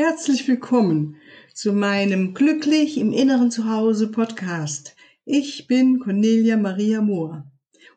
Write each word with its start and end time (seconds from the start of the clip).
Herzlich 0.00 0.46
willkommen 0.46 1.16
zu 1.52 1.72
meinem 1.72 2.32
Glücklich 2.32 2.98
im 2.98 3.12
Inneren 3.12 3.50
Zuhause 3.50 4.08
Podcast. 4.12 4.94
Ich 5.24 5.66
bin 5.66 5.98
Cornelia 5.98 6.56
Maria 6.56 7.02
Mohr 7.02 7.50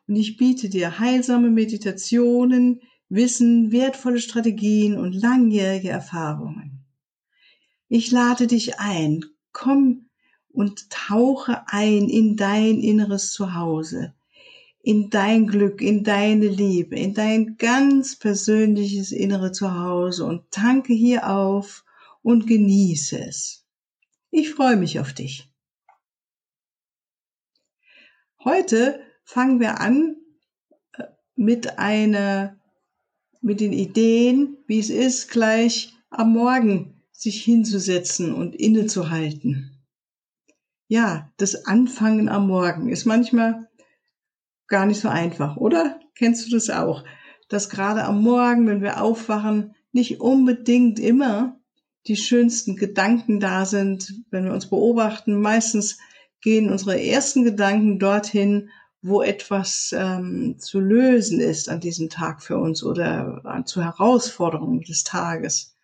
und 0.08 0.16
ich 0.16 0.36
biete 0.36 0.68
dir 0.68 0.98
heilsame 0.98 1.48
Meditationen, 1.48 2.80
Wissen, 3.08 3.70
wertvolle 3.70 4.18
Strategien 4.18 4.98
und 4.98 5.12
langjährige 5.12 5.90
Erfahrungen. 5.90 6.84
Ich 7.88 8.10
lade 8.10 8.48
dich 8.48 8.80
ein, 8.80 9.24
komm 9.52 10.06
und 10.48 10.90
tauche 10.90 11.68
ein 11.68 12.08
in 12.08 12.34
dein 12.34 12.80
inneres 12.80 13.30
Zuhause, 13.30 14.12
in 14.82 15.08
dein 15.08 15.46
Glück, 15.46 15.80
in 15.80 16.02
deine 16.02 16.48
Liebe, 16.48 16.96
in 16.96 17.14
dein 17.14 17.58
ganz 17.58 18.16
persönliches 18.16 19.12
innere 19.12 19.52
Zuhause 19.52 20.24
und 20.24 20.50
tanke 20.50 20.94
hier 20.94 21.30
auf 21.30 21.84
und 22.22 22.46
genieße 22.46 23.18
es. 23.18 23.66
Ich 24.30 24.50
freue 24.50 24.76
mich 24.76 24.98
auf 24.98 25.12
dich. 25.12 25.52
Heute 28.44 29.00
fangen 29.24 29.60
wir 29.60 29.80
an 29.80 30.16
äh, 30.94 31.04
mit 31.36 31.78
einer, 31.78 32.58
mit 33.40 33.60
den 33.60 33.72
Ideen, 33.72 34.56
wie 34.66 34.78
es 34.78 34.90
ist, 34.90 35.30
gleich 35.30 35.94
am 36.10 36.32
Morgen 36.32 37.02
sich 37.12 37.44
hinzusetzen 37.44 38.32
und 38.32 38.56
innezuhalten. 38.56 39.84
Ja, 40.88 41.32
das 41.36 41.66
Anfangen 41.66 42.28
am 42.28 42.48
Morgen 42.48 42.88
ist 42.88 43.04
manchmal 43.04 43.68
gar 44.66 44.86
nicht 44.86 45.00
so 45.00 45.08
einfach, 45.08 45.56
oder? 45.56 46.00
Kennst 46.14 46.46
du 46.46 46.50
das 46.50 46.68
auch? 46.68 47.04
Dass 47.48 47.70
gerade 47.70 48.04
am 48.04 48.22
Morgen, 48.22 48.66
wenn 48.66 48.82
wir 48.82 49.00
aufwachen, 49.00 49.74
nicht 49.92 50.20
unbedingt 50.20 50.98
immer 50.98 51.61
die 52.06 52.16
schönsten 52.16 52.76
Gedanken 52.76 53.40
da 53.40 53.64
sind, 53.64 54.12
wenn 54.30 54.44
wir 54.44 54.52
uns 54.52 54.68
beobachten. 54.68 55.40
Meistens 55.40 55.98
gehen 56.40 56.70
unsere 56.70 57.00
ersten 57.00 57.44
Gedanken 57.44 57.98
dorthin, 57.98 58.70
wo 59.02 59.22
etwas 59.22 59.94
ähm, 59.96 60.56
zu 60.58 60.80
lösen 60.80 61.40
ist 61.40 61.68
an 61.68 61.80
diesem 61.80 62.08
Tag 62.08 62.42
für 62.42 62.56
uns 62.56 62.84
oder 62.84 63.42
äh, 63.44 63.64
zu 63.64 63.82
Herausforderungen 63.82 64.82
des 64.82 65.04
Tages. 65.04 65.76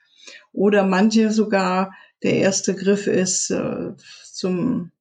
Oder 0.53 0.85
manche 0.85 1.31
sogar, 1.31 1.95
der 2.23 2.35
erste 2.35 2.75
Griff 2.75 3.07
ist 3.07 3.51
äh, 3.51 3.93
zum 4.25 4.93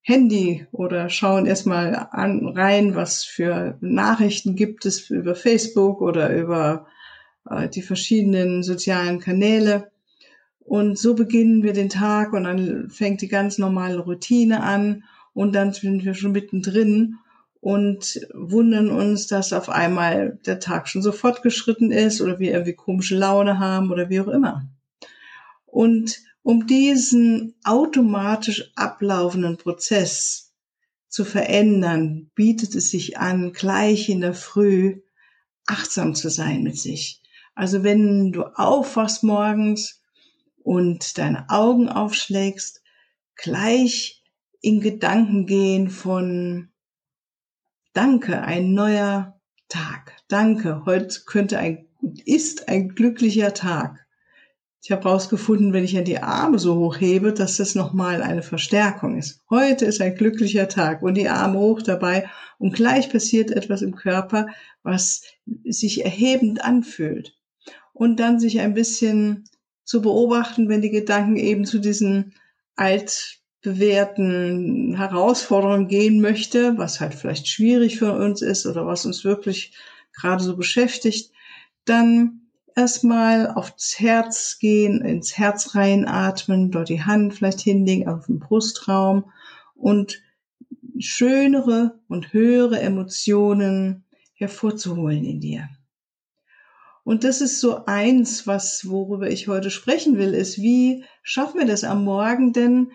Handy 0.00 0.66
oder 0.72 1.10
schauen 1.10 1.44
erstmal 1.44 2.08
an, 2.10 2.48
rein, 2.48 2.94
was 2.94 3.24
für 3.24 3.76
Nachrichten 3.80 4.56
gibt 4.56 4.86
es 4.86 5.10
über 5.10 5.34
Facebook 5.34 6.00
oder 6.00 6.34
über 6.34 6.86
äh, 7.50 7.68
die 7.68 7.82
verschiedenen 7.82 8.62
sozialen 8.62 9.20
Kanäle. 9.20 9.90
Und 10.68 10.98
so 10.98 11.14
beginnen 11.14 11.62
wir 11.62 11.72
den 11.72 11.88
Tag 11.88 12.34
und 12.34 12.44
dann 12.44 12.90
fängt 12.90 13.22
die 13.22 13.28
ganz 13.28 13.56
normale 13.56 14.00
Routine 14.00 14.62
an 14.62 15.04
und 15.32 15.54
dann 15.54 15.72
sind 15.72 16.04
wir 16.04 16.12
schon 16.12 16.32
mittendrin 16.32 17.16
und 17.60 18.20
wundern 18.34 18.90
uns, 18.90 19.26
dass 19.28 19.54
auf 19.54 19.70
einmal 19.70 20.38
der 20.44 20.60
Tag 20.60 20.86
schon 20.86 21.00
so 21.00 21.10
fortgeschritten 21.10 21.90
ist 21.90 22.20
oder 22.20 22.38
wir 22.38 22.52
irgendwie 22.52 22.74
komische 22.74 23.16
Laune 23.16 23.58
haben 23.58 23.90
oder 23.90 24.10
wie 24.10 24.20
auch 24.20 24.28
immer. 24.28 24.68
Und 25.64 26.18
um 26.42 26.66
diesen 26.66 27.54
automatisch 27.64 28.70
ablaufenden 28.76 29.56
Prozess 29.56 30.52
zu 31.08 31.24
verändern, 31.24 32.30
bietet 32.34 32.74
es 32.74 32.90
sich 32.90 33.16
an, 33.16 33.54
gleich 33.54 34.10
in 34.10 34.20
der 34.20 34.34
Früh 34.34 35.00
achtsam 35.66 36.14
zu 36.14 36.28
sein 36.28 36.62
mit 36.62 36.76
sich. 36.76 37.22
Also 37.54 37.84
wenn 37.84 38.32
du 38.32 38.44
aufwachst 38.44 39.24
morgens, 39.24 39.97
und 40.62 41.18
deine 41.18 41.48
Augen 41.50 41.88
aufschlägst, 41.88 42.82
gleich 43.36 44.22
in 44.60 44.80
Gedanken 44.80 45.46
gehen 45.46 45.90
von 45.90 46.70
Danke, 47.92 48.42
ein 48.42 48.74
neuer 48.74 49.40
Tag. 49.68 50.16
Danke, 50.28 50.82
heute 50.86 51.20
könnte 51.26 51.58
ein, 51.58 51.86
ist 52.24 52.68
ein 52.68 52.90
glücklicher 52.90 53.54
Tag. 53.54 54.06
Ich 54.82 54.92
habe 54.92 55.02
herausgefunden, 55.02 55.72
wenn 55.72 55.84
ich 55.84 55.92
ja 55.92 56.02
die 56.02 56.20
Arme 56.20 56.58
so 56.58 56.76
hochhebe, 56.76 57.32
dass 57.32 57.56
das 57.56 57.74
nochmal 57.74 58.22
eine 58.22 58.42
Verstärkung 58.42 59.18
ist. 59.18 59.42
Heute 59.50 59.84
ist 59.84 60.00
ein 60.00 60.14
glücklicher 60.14 60.68
Tag 60.68 61.02
und 61.02 61.14
die 61.14 61.28
Arme 61.28 61.58
hoch 61.58 61.82
dabei 61.82 62.30
und 62.58 62.74
gleich 62.74 63.10
passiert 63.10 63.50
etwas 63.50 63.82
im 63.82 63.96
Körper, 63.96 64.46
was 64.82 65.22
sich 65.64 66.04
erhebend 66.04 66.64
anfühlt. 66.64 67.36
Und 67.92 68.20
dann 68.20 68.38
sich 68.38 68.60
ein 68.60 68.74
bisschen 68.74 69.44
zu 69.88 70.02
beobachten, 70.02 70.68
wenn 70.68 70.82
die 70.82 70.90
Gedanken 70.90 71.36
eben 71.36 71.64
zu 71.64 71.78
diesen 71.78 72.34
altbewährten 72.76 74.94
Herausforderungen 74.98 75.88
gehen 75.88 76.20
möchte, 76.20 76.76
was 76.76 77.00
halt 77.00 77.14
vielleicht 77.14 77.48
schwierig 77.48 77.98
für 77.98 78.12
uns 78.12 78.42
ist 78.42 78.66
oder 78.66 78.86
was 78.86 79.06
uns 79.06 79.24
wirklich 79.24 79.72
gerade 80.12 80.44
so 80.44 80.58
beschäftigt, 80.58 81.32
dann 81.86 82.42
erstmal 82.76 83.50
aufs 83.50 83.98
Herz 83.98 84.58
gehen, 84.60 85.00
ins 85.00 85.38
Herz 85.38 85.74
reinatmen, 85.74 86.70
dort 86.70 86.90
die 86.90 87.02
Hand 87.02 87.32
vielleicht 87.32 87.60
hinlegen 87.60 88.08
auf 88.08 88.26
den 88.26 88.40
Brustraum 88.40 89.32
und 89.74 90.20
schönere 90.98 91.98
und 92.08 92.34
höhere 92.34 92.80
Emotionen 92.80 94.04
hervorzuholen 94.34 95.24
in 95.24 95.40
dir. 95.40 95.70
Und 97.08 97.24
das 97.24 97.40
ist 97.40 97.60
so 97.60 97.86
eins, 97.86 98.46
was, 98.46 98.86
worüber 98.86 99.30
ich 99.30 99.48
heute 99.48 99.70
sprechen 99.70 100.18
will, 100.18 100.34
ist, 100.34 100.58
wie 100.58 101.06
schaffen 101.22 101.58
wir 101.58 101.66
das 101.66 101.82
am 101.82 102.04
Morgen 102.04 102.52
denn, 102.52 102.92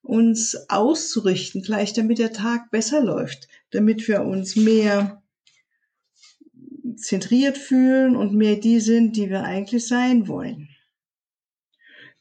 uns 0.00 0.56
auszurichten, 0.70 1.60
gleich 1.60 1.92
damit 1.92 2.18
der 2.20 2.32
Tag 2.32 2.70
besser 2.70 3.04
läuft, 3.04 3.48
damit 3.70 4.08
wir 4.08 4.22
uns 4.22 4.56
mehr 4.56 5.22
zentriert 6.96 7.58
fühlen 7.58 8.16
und 8.16 8.32
mehr 8.32 8.56
die 8.56 8.80
sind, 8.80 9.14
die 9.18 9.28
wir 9.28 9.44
eigentlich 9.44 9.86
sein 9.86 10.26
wollen. 10.26 10.70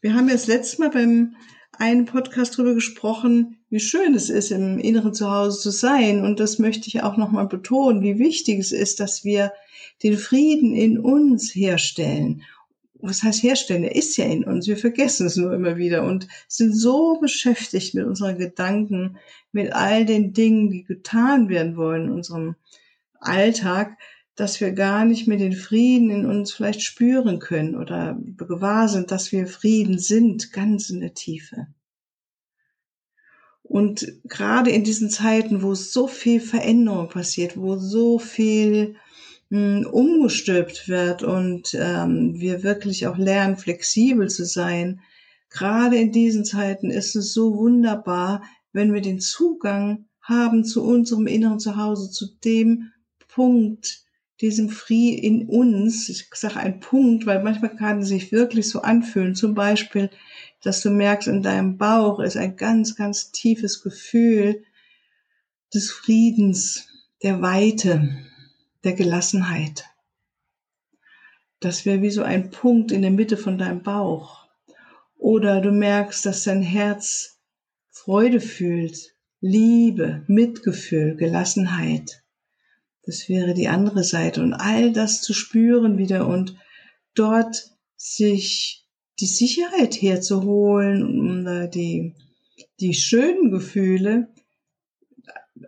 Wir 0.01 0.15
haben 0.15 0.27
jetzt 0.27 0.47
letztes 0.47 0.77
Mal 0.77 0.89
beim 0.89 1.37
einen 1.79 2.05
Podcast 2.05 2.57
darüber 2.57 2.73
gesprochen, 2.75 3.57
wie 3.69 3.79
schön 3.79 4.13
es 4.13 4.29
ist, 4.29 4.51
im 4.51 4.79
inneren 4.79 5.13
Zuhause 5.13 5.59
zu 5.59 5.71
sein. 5.71 6.23
Und 6.23 6.39
das 6.39 6.59
möchte 6.59 6.87
ich 6.87 7.01
auch 7.01 7.15
nochmal 7.15 7.47
betonen, 7.47 8.01
wie 8.01 8.19
wichtig 8.19 8.59
es 8.59 8.71
ist, 8.73 8.99
dass 8.99 9.23
wir 9.23 9.53
den 10.03 10.17
Frieden 10.17 10.75
in 10.75 10.99
uns 10.99 11.55
herstellen. 11.55 12.43
Was 13.01 13.23
heißt 13.23 13.43
herstellen? 13.43 13.85
Er 13.85 13.95
ist 13.95 14.17
ja 14.17 14.25
in 14.25 14.43
uns. 14.43 14.67
Wir 14.67 14.75
vergessen 14.75 15.27
es 15.27 15.37
nur 15.37 15.53
immer 15.53 15.77
wieder 15.77 16.03
und 16.03 16.27
sind 16.49 16.73
so 16.73 17.17
beschäftigt 17.21 17.95
mit 17.95 18.05
unseren 18.05 18.37
Gedanken, 18.37 19.17
mit 19.53 19.71
all 19.71 20.05
den 20.05 20.33
Dingen, 20.33 20.69
die 20.69 20.83
getan 20.83 21.47
werden 21.47 21.77
wollen 21.77 22.07
in 22.07 22.11
unserem 22.11 22.55
Alltag, 23.21 23.97
dass 24.39 24.61
wir 24.61 24.71
gar 24.71 25.03
nicht 25.03 25.27
mehr 25.27 25.37
den 25.37 25.53
Frieden 25.53 26.09
in 26.09 26.25
uns 26.25 26.53
vielleicht 26.53 26.81
spüren 26.81 27.39
können 27.39 27.75
oder 27.75 28.17
gewahr 28.37 28.87
sind, 28.87 29.11
dass 29.11 29.33
wir 29.33 29.47
Frieden 29.47 29.99
sind, 29.99 30.53
ganz 30.53 30.89
in 30.89 31.01
der 31.01 31.13
Tiefe. 31.13 31.67
Und 33.63 34.13
gerade 34.23 34.71
in 34.71 34.85
diesen 34.85 35.09
Zeiten, 35.09 35.61
wo 35.61 35.75
so 35.75 36.07
viel 36.07 36.39
Veränderung 36.39 37.09
passiert, 37.09 37.57
wo 37.57 37.77
so 37.77 38.17
viel 38.17 38.95
umgestülpt 39.49 40.87
wird 40.87 41.23
und 41.23 41.73
ähm, 41.73 42.39
wir 42.39 42.61
wirklich 42.61 43.07
auch 43.07 43.17
lernen, 43.17 43.57
flexibel 43.57 44.29
zu 44.29 44.45
sein. 44.45 45.01
Gerade 45.49 45.97
in 45.97 46.11
diesen 46.11 46.45
Zeiten 46.45 46.91
ist 46.91 47.15
es 47.15 47.33
so 47.33 47.57
wunderbar, 47.57 48.43
wenn 48.73 48.93
wir 48.93 49.01
den 49.01 49.19
Zugang 49.19 50.05
haben 50.21 50.63
zu 50.63 50.83
unserem 50.83 51.25
inneren 51.25 51.59
Zuhause, 51.59 52.11
zu 52.11 52.27
dem 52.43 52.91
Punkt, 53.27 54.03
diesem 54.41 54.69
Free 54.69 55.09
in 55.09 55.47
uns. 55.47 56.07
Ich 56.09 56.29
sage 56.33 56.57
ein 56.57 56.79
Punkt, 56.79 57.25
weil 57.25 57.43
manchmal 57.43 57.75
kann 57.75 57.99
es 57.99 58.09
sich 58.09 58.31
wirklich 58.31 58.69
so 58.69 58.81
anfühlen. 58.81 59.35
Zum 59.35 59.53
Beispiel, 59.53 60.09
dass 60.63 60.81
du 60.81 60.89
merkst, 60.89 61.27
in 61.27 61.43
deinem 61.43 61.77
Bauch 61.77 62.19
ist 62.19 62.37
ein 62.37 62.55
ganz, 62.55 62.95
ganz 62.95 63.31
tiefes 63.31 63.81
Gefühl 63.83 64.63
des 65.73 65.91
Friedens, 65.91 66.87
der 67.21 67.41
Weite 67.41 68.09
der 68.83 68.93
Gelassenheit. 68.93 69.85
Das 71.59 71.85
wäre 71.85 72.01
wie 72.01 72.09
so 72.09 72.23
ein 72.23 72.51
Punkt 72.51 72.91
in 72.91 73.01
der 73.01 73.11
Mitte 73.11 73.35
von 73.35 73.57
deinem 73.57 73.83
Bauch. 73.83 74.47
Oder 75.17 75.59
du 75.59 75.71
merkst, 75.71 76.25
dass 76.25 76.45
dein 76.45 76.61
Herz 76.61 77.39
Freude 77.89 78.39
fühlt, 78.39 79.15
Liebe, 79.41 80.23
Mitgefühl, 80.27 81.17
Gelassenheit. 81.17 82.23
Das 83.09 83.27
wäre 83.27 83.55
die 83.55 83.69
andere 83.69 84.03
Seite. 84.03 84.39
Und 84.43 84.53
all 84.53 84.93
das 84.93 85.23
zu 85.23 85.33
spüren 85.33 85.97
wieder 85.97 86.27
und 86.27 86.55
dort 87.15 87.71
sich 87.95 88.85
die 89.19 89.25
Sicherheit 89.25 89.99
herzuholen, 89.99 91.71
die, 91.73 92.13
die 92.79 92.93
schönen 92.93 93.49
Gefühle, 93.49 94.27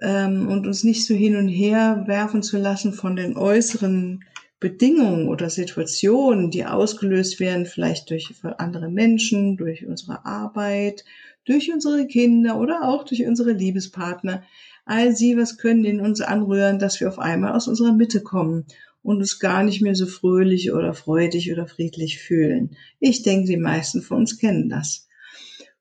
ähm, 0.01 0.49
und 0.49 0.67
uns 0.67 0.83
nicht 0.83 1.03
so 1.03 1.15
hin 1.15 1.35
und 1.35 1.47
her 1.47 2.03
werfen 2.05 2.43
zu 2.43 2.59
lassen 2.59 2.93
von 2.93 3.15
den 3.15 3.35
äußeren 3.35 4.23
Bedingungen 4.59 5.27
oder 5.27 5.49
Situationen, 5.49 6.51
die 6.51 6.65
ausgelöst 6.65 7.39
werden, 7.39 7.65
vielleicht 7.65 8.11
durch 8.11 8.31
andere 8.59 8.88
Menschen, 8.88 9.57
durch 9.57 9.83
unsere 9.88 10.27
Arbeit, 10.27 11.05
durch 11.45 11.73
unsere 11.73 12.05
Kinder 12.05 12.59
oder 12.59 12.88
auch 12.88 13.03
durch 13.03 13.25
unsere 13.25 13.51
Liebespartner. 13.51 14.43
All 14.85 15.15
sie, 15.15 15.37
was 15.37 15.57
können 15.57 15.85
in 15.85 15.99
uns 15.99 16.21
anrühren, 16.21 16.79
dass 16.79 16.99
wir 16.99 17.07
auf 17.07 17.19
einmal 17.19 17.53
aus 17.53 17.67
unserer 17.67 17.93
Mitte 17.93 18.21
kommen 18.21 18.65
und 19.03 19.17
uns 19.17 19.39
gar 19.39 19.63
nicht 19.63 19.81
mehr 19.81 19.95
so 19.95 20.05
fröhlich 20.05 20.71
oder 20.71 20.93
freudig 20.93 21.51
oder 21.51 21.67
friedlich 21.67 22.19
fühlen. 22.19 22.75
Ich 22.99 23.23
denke, 23.23 23.47
die 23.47 23.57
meisten 23.57 24.01
von 24.01 24.19
uns 24.19 24.37
kennen 24.37 24.69
das. 24.69 25.07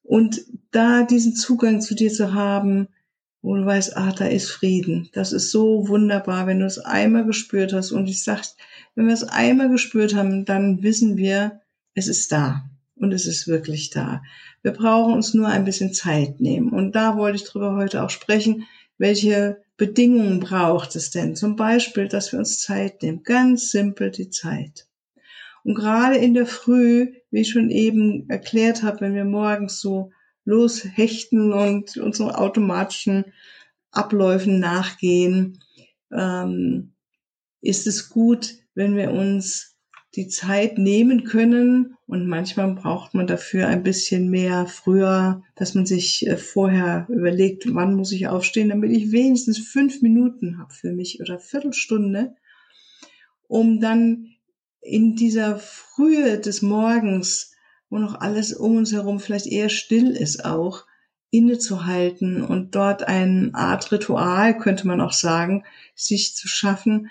Und 0.03 0.43
da 0.71 1.05
diesen 1.05 1.35
Zugang 1.35 1.81
zu 1.81 1.95
dir 1.95 2.13
zu 2.13 2.35
haben, 2.35 2.89
wo 3.43 3.55
du 3.55 3.65
weißt, 3.65 3.97
ah, 3.97 4.13
da 4.13 4.27
ist 4.27 4.51
Frieden. 4.51 5.09
Das 5.13 5.33
ist 5.33 5.51
so 5.51 5.89
wunderbar, 5.89 6.47
wenn 6.47 6.61
du 6.61 6.67
es 6.67 6.79
einmal 6.79 7.25
gespürt 7.25 7.73
hast. 7.73 7.93
Und 7.93 8.07
ich 8.07 8.23
sag, 8.23 8.43
wenn 8.95 9.07
wir 9.07 9.15
es 9.15 9.25
einmal 9.25 9.71
gespürt 9.71 10.15
haben, 10.15 10.45
dann 10.45 10.83
wissen 10.83 11.17
wir, 11.17 11.61
es 11.95 12.09
ist 12.09 12.33
da. 12.33 12.65
Und 12.97 13.13
es 13.13 13.27
ist 13.27 13.49
wirklich 13.49 13.89
da. 13.91 14.23
Wir 14.63 14.73
brauchen 14.73 15.15
uns 15.15 15.33
nur 15.33 15.49
ein 15.49 15.65
bisschen 15.65 15.95
Zeit 15.95 16.41
nehmen. 16.41 16.71
Und 16.71 16.95
da 16.95 17.17
wollte 17.17 17.37
ich 17.37 17.45
drüber 17.45 17.77
heute 17.77 18.03
auch 18.03 18.11
sprechen. 18.11 18.67
Welche 19.01 19.63
Bedingungen 19.79 20.41
braucht 20.41 20.95
es 20.95 21.11
denn? 21.11 21.35
Zum 21.35 21.57
Beispiel, 21.57 22.07
dass 22.07 22.33
wir 22.33 22.39
uns 22.39 22.61
Zeit 22.61 23.03
nehmen. 23.03 23.23
Ganz 23.23 23.71
simpel 23.71 24.11
die 24.11 24.29
Zeit. 24.29 24.89
Und 25.65 25.75
gerade 25.75 26.17
in 26.19 26.35
der 26.35 26.45
Früh, 26.45 27.15
wie 27.31 27.41
ich 27.41 27.49
schon 27.49 27.71
eben 27.71 28.29
erklärt 28.29 28.83
habe, 28.83 29.01
wenn 29.01 29.15
wir 29.15 29.25
morgens 29.25 29.81
so 29.81 30.13
loshechten 30.45 31.55
und 31.55 31.97
unseren 31.97 32.29
automatischen 32.29 33.25
Abläufen 33.91 34.61
nachgehen, 34.61 35.65
ähm, 36.13 36.93
ist 37.63 37.87
es 37.87 38.11
gut, 38.11 38.57
wenn 38.75 38.97
wir 38.99 39.13
uns 39.13 39.70
die 40.17 40.29
Zeit 40.29 40.79
nehmen 40.79 41.25
können. 41.25 41.97
Und 42.07 42.27
manchmal 42.27 42.75
braucht 42.75 43.15
man 43.15 43.27
dafür 43.27 43.69
ein 43.69 43.83
bisschen 43.83 44.29
mehr 44.31 44.67
früher, 44.67 45.43
dass 45.55 45.75
man 45.75 45.87
sich 45.87 46.27
äh, 46.27 46.37
vorher 46.37 47.07
überlegt, 47.09 47.65
wann 47.75 47.95
muss 47.95 48.13
ich 48.13 48.29
aufstehen, 48.29 48.71
damit 48.71 48.93
ich 48.93 49.13
wenigstens 49.13 49.59
fünf 49.59 50.03
Minuten 50.03 50.59
habe 50.59 50.73
für 50.73 50.93
mich 50.93 51.21
oder 51.21 51.39
Viertelstunde, 51.39 52.35
um 53.47 53.81
dann 53.81 54.27
in 54.81 55.15
dieser 55.15 55.59
Frühe 55.59 56.39
des 56.39 56.63
Morgens 56.63 57.51
wo 57.91 57.99
noch 57.99 58.21
alles 58.21 58.53
um 58.53 58.77
uns 58.77 58.93
herum 58.93 59.21
vielleicht 59.21 59.47
eher 59.47 59.69
still 59.69 60.11
ist 60.13 60.45
auch, 60.45 60.87
innezuhalten 61.33 62.43
und 62.43 62.75
dort 62.75 63.07
eine 63.07 63.51
Art 63.53 63.93
Ritual, 63.93 64.57
könnte 64.57 64.87
man 64.87 65.01
auch 65.01 65.13
sagen, 65.13 65.65
sich 65.95 66.35
zu 66.35 66.49
schaffen, 66.49 67.11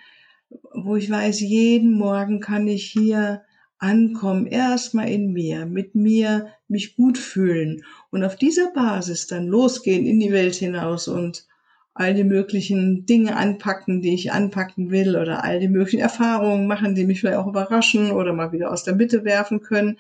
wo 0.74 0.96
ich 0.96 1.10
weiß, 1.10 1.40
jeden 1.42 1.92
Morgen 1.94 2.40
kann 2.40 2.68
ich 2.68 2.86
hier 2.86 3.44
ankommen, 3.78 4.46
erstmal 4.46 5.10
in 5.10 5.32
mir, 5.32 5.66
mit 5.66 5.96
mir 5.96 6.48
mich 6.68 6.96
gut 6.96 7.18
fühlen 7.18 7.84
und 8.12 8.24
auf 8.24 8.36
dieser 8.36 8.72
Basis 8.72 9.28
dann 9.28 9.48
losgehen 9.48 10.06
in 10.06 10.20
die 10.20 10.32
Welt 10.32 10.56
hinaus 10.56 11.08
und 11.08 11.46
all 11.94 12.14
die 12.14 12.24
möglichen 12.24 13.06
Dinge 13.06 13.36
anpacken, 13.36 14.02
die 14.02 14.14
ich 14.14 14.32
anpacken 14.32 14.92
will 14.92 15.16
oder 15.16 15.44
all 15.44 15.60
die 15.60 15.68
möglichen 15.68 16.00
Erfahrungen 16.00 16.68
machen, 16.68 16.96
die 16.96 17.06
mich 17.06 17.20
vielleicht 17.20 17.38
auch 17.38 17.48
überraschen 17.48 18.12
oder 18.12 18.34
mal 18.34 18.52
wieder 18.52 18.72
aus 18.72 18.84
der 18.84 18.96
Mitte 18.96 19.26
werfen 19.26 19.62
können. 19.62 19.98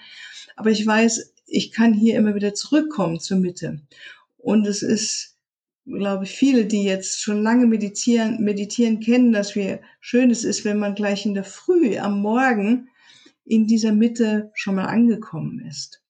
Aber 0.56 0.70
ich 0.70 0.86
weiß, 0.86 1.34
ich 1.46 1.72
kann 1.72 1.94
hier 1.94 2.18
immer 2.18 2.36
wieder 2.36 2.54
zurückkommen 2.54 3.20
zur 3.20 3.38
Mitte. 3.38 3.82
Und 4.38 4.66
es 4.66 4.82
ist, 4.82 5.36
glaube 5.90 6.26
ich, 6.26 6.32
viele, 6.32 6.66
die 6.66 6.84
jetzt 6.84 7.22
schon 7.22 7.44
lange 7.44 7.66
meditieren, 7.66 8.44
meditieren 8.44 9.00
kennen, 9.00 9.32
dass 9.32 9.56
wir 9.56 9.82
schön 10.00 10.32
es 10.32 10.44
ist, 10.44 10.66
wenn 10.66 10.80
man 10.80 10.96
gleich 10.96 11.26
in 11.26 11.34
der 11.34 11.44
Früh 11.44 11.98
am 11.98 12.22
Morgen 12.22 12.90
in 13.46 13.68
dieser 13.68 13.92
Mitte 13.92 14.52
schon 14.54 14.76
mal 14.76 14.86
angekommen 14.86 15.60
ist. 15.68 16.04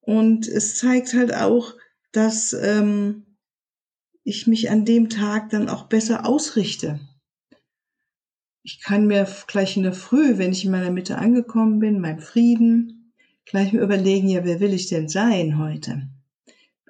Und 0.00 0.48
es 0.48 0.76
zeigt 0.76 1.14
halt 1.14 1.34
auch, 1.34 1.74
dass 2.12 2.52
ähm, 2.52 3.26
ich 4.24 4.46
mich 4.46 4.70
an 4.70 4.84
dem 4.84 5.08
Tag 5.08 5.50
dann 5.50 5.68
auch 5.68 5.88
besser 5.88 6.26
ausrichte 6.26 7.00
ich 8.64 8.80
kann 8.80 9.06
mir 9.06 9.26
gleich 9.48 9.76
in 9.76 9.82
der 9.82 9.92
Früh, 9.92 10.38
wenn 10.38 10.52
ich 10.52 10.64
in 10.64 10.70
meiner 10.70 10.90
Mitte 10.90 11.18
angekommen 11.18 11.80
bin, 11.80 12.00
mein 12.00 12.20
Frieden, 12.20 13.12
gleich 13.44 13.72
mir 13.72 13.80
überlegen, 13.80 14.28
ja, 14.28 14.44
wer 14.44 14.60
will 14.60 14.72
ich 14.72 14.88
denn 14.88 15.08
sein 15.08 15.58
heute? 15.58 16.08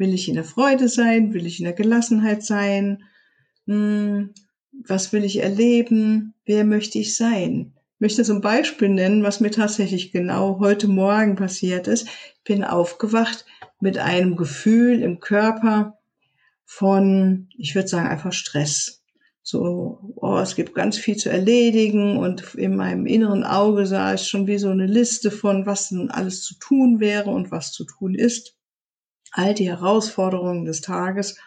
Will 0.03 0.15
ich 0.15 0.29
in 0.29 0.35
der 0.35 0.43
Freude 0.43 0.89
sein? 0.89 1.33
Will 1.33 1.47
ich 1.47 1.61
in 1.61 1.65
der 1.65 1.75
Gelassenheit 1.75 2.43
sein? 2.43 3.05
Hm, 3.69 4.35
was 4.73 5.13
will 5.13 5.23
ich 5.23 5.41
erleben? 5.41 6.35
Wer 6.45 6.65
möchte 6.65 6.99
ich 6.99 7.17
sein? 7.17 7.75
Ich 7.95 8.01
möchte 8.01 8.25
zum 8.25 8.41
Beispiel 8.41 8.89
nennen, 8.89 9.23
was 9.23 9.39
mir 9.39 9.53
tatsächlich 9.53 10.11
genau 10.11 10.59
heute 10.59 10.89
Morgen 10.89 11.37
passiert 11.37 11.87
ist. 11.87 12.09
Ich 12.09 12.43
bin 12.43 12.65
aufgewacht 12.65 13.47
mit 13.79 13.97
einem 13.97 14.35
Gefühl 14.35 15.03
im 15.03 15.21
Körper 15.21 16.01
von, 16.65 17.49
ich 17.57 17.77
würde 17.77 17.87
sagen, 17.87 18.09
einfach 18.09 18.33
Stress 18.33 19.05
so, 19.45 20.01
oh, 20.17 20.39
es 20.39 20.57
gibt 20.57 20.75
ganz 20.75 20.99
viel 20.99 21.17
zu 21.17 21.31
erledigen 21.31 22.17
und 22.17 22.57
in 22.57 22.75
meinem 22.75 23.07
inneren 23.07 23.45
Auge 23.45 23.87
sah 23.87 24.15
ich 24.15 24.23
schon 24.23 24.49
wie 24.49 24.59
so 24.59 24.71
eine 24.71 24.87
Liste 24.87 25.31
von, 25.31 25.65
was 25.65 25.91
denn 25.91 26.11
alles 26.11 26.43
zu 26.43 26.59
tun 26.59 26.99
wäre 26.99 27.31
und 27.31 27.53
was 27.53 27.71
zu 27.71 27.85
tun 27.85 28.17
ist. 28.17 28.57
All 29.33 29.55
die 29.55 29.69
Herausforderungen 29.69 30.65
des 30.65 30.81
Tages. 30.81 31.39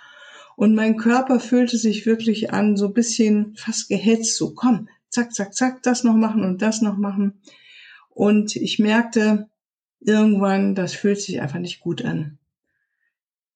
Und 0.55 0.75
mein 0.75 0.97
Körper 0.97 1.39
fühlte 1.39 1.77
sich 1.77 2.05
wirklich 2.05 2.51
an, 2.51 2.77
so 2.77 2.89
bisschen 2.89 3.55
fast 3.55 3.87
gehetzt, 3.89 4.37
so 4.37 4.53
komm, 4.53 4.89
zack, 5.09 5.33
zack, 5.33 5.53
zack, 5.53 5.83
das 5.83 6.03
noch 6.03 6.15
machen 6.15 6.43
und 6.43 6.61
das 6.61 6.81
noch 6.81 6.97
machen. 6.97 7.39
Und 8.09 8.55
ich 8.55 8.79
merkte 8.79 9.49
irgendwann, 9.99 10.75
das 10.75 10.93
fühlt 10.93 11.21
sich 11.21 11.41
einfach 11.41 11.59
nicht 11.59 11.81
gut 11.81 12.03
an. 12.03 12.37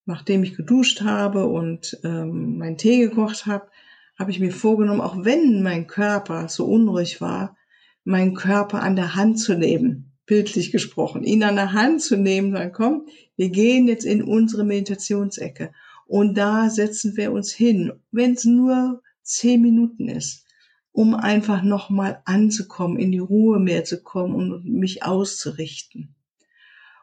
Nachdem 0.06 0.44
ich 0.44 0.56
geduscht 0.56 1.02
habe 1.02 1.46
und 1.46 2.00
ähm, 2.04 2.58
meinen 2.58 2.78
Tee 2.78 3.00
gekocht 3.00 3.46
habe, 3.46 3.70
habe 4.18 4.32
ich 4.32 4.40
mir 4.40 4.52
vorgenommen, 4.52 5.02
auch 5.02 5.24
wenn 5.24 5.64
mein 5.64 5.88
Körper 5.88 6.50
so 6.50 6.66
unruhig 6.66 7.22
war, 7.22 7.56
meinen 8.04 8.34
Körper 8.34 8.82
an 8.82 8.96
der 8.96 9.16
Hand 9.16 9.40
zu 9.40 9.56
nehmen, 9.56 10.09
bildlich 10.30 10.72
gesprochen, 10.72 11.24
ihn 11.24 11.42
an 11.42 11.56
der 11.56 11.74
Hand 11.74 12.04
zu 12.04 12.16
nehmen, 12.16 12.54
dann 12.54 12.72
komm, 12.72 13.08
wir 13.36 13.50
gehen 13.50 13.88
jetzt 13.88 14.06
in 14.06 14.22
unsere 14.24 14.64
Meditationsecke 14.64 15.72
und 16.06 16.36
da 16.38 16.70
setzen 16.70 17.18
wir 17.18 17.32
uns 17.32 17.52
hin, 17.52 17.94
wenn 18.12 18.34
es 18.34 18.46
nur 18.46 19.02
zehn 19.24 19.60
Minuten 19.60 20.08
ist, 20.08 20.46
um 20.92 21.16
einfach 21.16 21.64
nochmal 21.64 22.22
anzukommen, 22.26 23.00
in 23.00 23.12
die 23.12 23.18
Ruhe 23.18 23.60
mehr 23.60 23.86
zu 23.86 24.04
kommen 24.04 24.36
und 24.36 24.66
mich 24.66 25.02
auszurichten. 25.02 26.14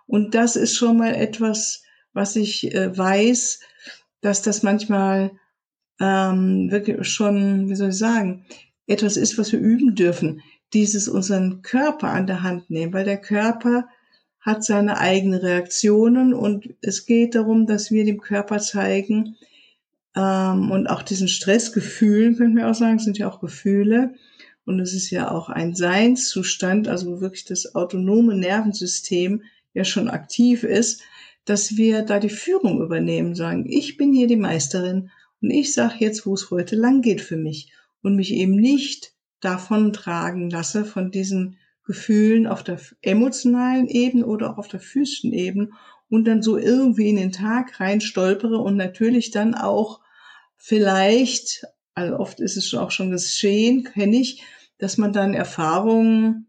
Und 0.06 0.37
das 0.37 0.54
ist 0.54 0.76
schon 0.76 0.97
mal 0.97 1.12
etwas, 1.12 1.83
was 2.12 2.37
ich 2.37 2.73
äh, 2.73 2.97
weiß, 2.97 3.59
dass 4.21 4.40
das 4.40 4.62
manchmal 4.62 5.33
ähm, 5.99 6.71
wirklich 6.71 7.09
schon, 7.09 7.68
wie 7.68 7.75
soll 7.75 7.88
ich 7.88 7.99
sagen, 7.99 8.47
etwas 8.87 9.16
ist, 9.16 9.37
was 9.37 9.50
wir 9.50 9.59
üben 9.59 9.97
dürfen. 9.97 10.42
Dieses 10.73 11.08
unseren 11.08 11.62
Körper 11.62 12.08
an 12.08 12.26
der 12.26 12.42
Hand 12.42 12.70
nehmen, 12.70 12.92
weil 12.92 13.04
der 13.04 13.20
Körper 13.20 13.88
hat 14.40 14.64
seine 14.64 14.99
eigenen 14.99 15.40
Reaktionen 15.40 16.32
und 16.32 16.75
es 16.80 17.06
geht 17.06 17.35
darum, 17.35 17.66
dass 17.66 17.90
wir 17.90 18.04
dem 18.04 18.20
Körper 18.20 18.58
zeigen 18.61 19.37
ähm, 20.16 20.70
und 20.70 20.87
auch 20.87 21.02
diesen 21.02 21.28
Stressgefühlen, 21.28 22.37
könnten 22.37 22.56
wir 22.56 22.70
auch 22.70 22.75
sagen, 22.75 22.99
sind 22.99 23.18
ja 23.18 23.28
auch 23.28 23.40
Gefühle. 23.40 24.14
Und 24.64 24.80
es 24.80 24.94
ist 24.94 25.11
ja 25.11 25.30
auch 25.30 25.49
ein 25.49 25.75
Seinszustand, 25.75 26.88
also 26.88 27.20
wirklich 27.20 27.44
das 27.44 27.75
autonome 27.75 28.37
Nervensystem 28.37 29.42
ja 29.75 29.85
schon 29.85 30.08
aktiv 30.08 30.64
ist, 30.64 31.02
dass 31.44 31.76
wir 31.76 32.02
da 32.02 32.18
die 32.18 32.30
Führung 32.30 32.80
übernehmen, 32.80 33.37
sagen, 33.37 33.66
ich 33.68 33.96
bin 33.96 34.12
hier 34.12 34.26
die 34.26 34.37
Meisterin 34.37 35.11
und 35.40 35.50
ich 35.50 35.73
sage 35.73 35.96
jetzt, 36.00 36.26
wo 36.26 36.35
es 36.35 36.50
heute 36.50 36.75
lang 36.75 37.02
geht 37.02 37.20
für 37.20 37.37
mich. 37.37 37.73
Und 38.02 38.16
mich 38.16 38.32
eben 38.32 38.56
nicht 38.56 39.12
davon 39.40 39.93
tragen 39.93 40.50
lasse, 40.50 40.85
von 40.85 41.11
diesen 41.11 41.59
Gefühlen 41.85 42.47
auf 42.47 42.64
der 42.64 42.81
emotionalen 43.02 43.87
Ebene 43.87 44.26
oder 44.26 44.50
auch 44.50 44.59
auf 44.59 44.69
der 44.69 44.81
physischen 44.81 45.33
Ebene 45.33 45.71
und 46.09 46.25
dann 46.26 46.43
so 46.43 46.57
irgendwie 46.57 47.09
in 47.09 47.16
den 47.16 47.33
Tag 47.33 47.81
rein 47.81 48.00
stolpere 48.00 48.59
und 48.59 48.76
natürlich 48.76 49.31
dann 49.31 49.55
auch 49.55 50.00
vielleicht, 50.57 51.64
also 51.95 52.19
oft 52.19 52.40
ist 52.40 52.57
es 52.57 52.75
auch 52.75 52.90
schon 52.90 53.11
geschehen, 53.11 53.85
kenne 53.85 54.16
ich, 54.16 54.43
dass 54.78 54.99
man 54.99 55.12
dann 55.12 55.35
Erfahrungen 55.35 56.49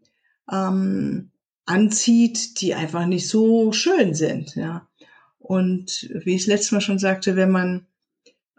ähm, 0.50 1.30
anzieht, 1.66 2.60
die 2.60 2.74
einfach 2.74 3.06
nicht 3.06 3.28
so 3.28 3.72
schön 3.72 4.14
sind, 4.14 4.54
ja. 4.56 4.88
Und 5.38 6.10
wie 6.12 6.34
ich 6.34 6.42
es 6.42 6.46
letztes 6.46 6.72
Mal 6.72 6.80
schon 6.80 6.98
sagte, 6.98 7.36
wenn 7.36 7.50
man 7.50 7.86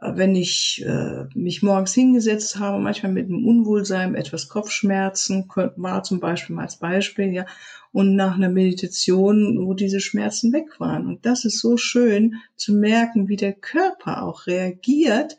wenn 0.02 0.36
ich 0.36 0.84
äh, 0.86 1.26
mich 1.34 1.62
morgens 1.62 1.94
hingesetzt 1.94 2.58
habe, 2.58 2.80
manchmal 2.80 3.12
mit 3.12 3.26
einem 3.26 3.46
Unwohlsein, 3.46 4.16
etwas 4.16 4.48
Kopfschmerzen, 4.48 5.50
war 5.76 6.04
zum 6.04 6.20
Beispiel 6.20 6.56
mal 6.56 6.64
als 6.64 6.78
Beispiel, 6.78 7.34
ja, 7.34 7.46
und 7.92 8.16
nach 8.16 8.36
einer 8.36 8.50
Meditation, 8.50 9.66
wo 9.66 9.74
diese 9.74 10.00
Schmerzen 10.00 10.54
weg 10.54 10.80
waren. 10.80 11.08
Und 11.08 11.26
das 11.26 11.44
ist 11.44 11.60
so 11.60 11.78
schön 11.78 12.36
zu 12.56 12.74
merken, 12.74 13.28
wie 13.28 13.36
der 13.36 13.54
Körper 13.54 14.24
auch 14.24 14.48
reagiert 14.48 15.38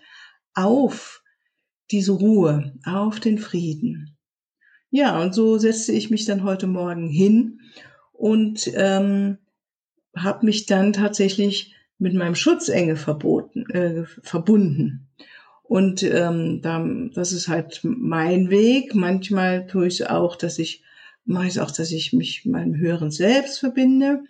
auf 0.55 1.23
diese 1.91 2.13
Ruhe, 2.13 2.75
auf 2.85 3.21
den 3.21 3.39
Frieden. 3.39 4.17
Ja, 4.91 5.23
und 5.23 5.35
so 5.35 5.59
setzte 5.59 5.93
ich 5.93 6.11
mich 6.11 6.25
dann 6.25 6.43
heute 6.43 6.67
Morgen 6.67 7.09
hin 7.09 7.61
und 8.13 8.71
ähm, 8.75 9.39
habe 10.17 10.45
mich 10.47 10.67
dann 10.67 10.93
tatsächlich 10.93 11.77
mit 12.01 12.15
meinem 12.15 12.35
Schutzengel 12.35 12.97
verboten, 12.97 13.71
äh, 13.71 14.05
verbunden. 14.23 15.07
Und 15.63 16.03
ähm, 16.03 16.61
da, 16.63 16.85
das 17.15 17.31
ist 17.31 17.47
halt 17.47 17.81
mein 17.85 18.51
Weg. 18.51 18.95
Manchmal 18.95 19.69
tue 19.69 19.87
ich 19.87 20.01
es 20.01 20.07
auch, 20.09 20.35
dass 20.35 20.59
ich 20.59 20.83
mache 21.25 21.45
ich 21.45 21.51
es 21.51 21.59
auch, 21.59 21.71
dass 21.71 21.93
ich 21.93 22.13
mich 22.13 22.45
mit 22.45 22.53
meinem 22.53 22.77
höheren 22.77 23.11
Selbst 23.11 23.61
verbinde. 23.61 24.25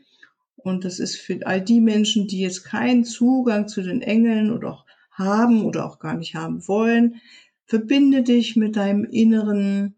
Und 0.56 0.84
das 0.84 0.98
ist 0.98 1.16
für 1.16 1.46
all 1.46 1.62
die 1.62 1.80
Menschen, 1.80 2.26
die 2.26 2.40
jetzt 2.40 2.64
keinen 2.64 3.04
Zugang 3.04 3.68
zu 3.68 3.82
den 3.82 4.02
Engeln 4.02 4.52
oder 4.52 4.72
auch 4.72 4.84
haben 5.10 5.64
oder 5.64 5.86
auch 5.86 5.98
gar 5.98 6.16
nicht 6.16 6.34
haben 6.34 6.66
wollen, 6.68 7.16
verbinde 7.64 8.22
dich 8.22 8.56
mit 8.56 8.76
deinem 8.76 9.04
inneren 9.04 9.96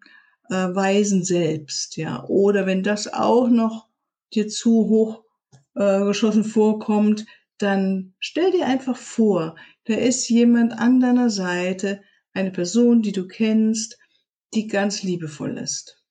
äh, 0.51 0.55
weisen 0.55 1.25
Selbst, 1.25 1.97
ja. 1.97 2.25
Oder 2.27 2.67
wenn 2.67 2.83
das 2.83 3.13
auch 3.13 3.49
noch 3.49 3.89
dir 4.35 4.49
zu 4.49 4.89
hoch 4.89 5.25
äh, 5.75 6.05
geschossen 6.05 6.45
vorkommt, 6.45 7.27
dann 7.63 8.15
stell 8.19 8.51
dir 8.51 8.67
einfach 8.67 8.97
vor, 8.97 9.57
da 9.85 9.95
ist 9.95 10.29
jemand 10.29 10.73
an 10.73 11.01
deiner 11.01 11.31
Seite, 11.31 12.03
eine 12.33 12.51
Person, 12.51 13.03
die 13.03 13.13
du 13.13 13.27
kennst, 13.27 13.99
die 14.55 14.67
ganz 14.67 15.03
liebevoll 15.03 15.59
ist. 15.59 16.03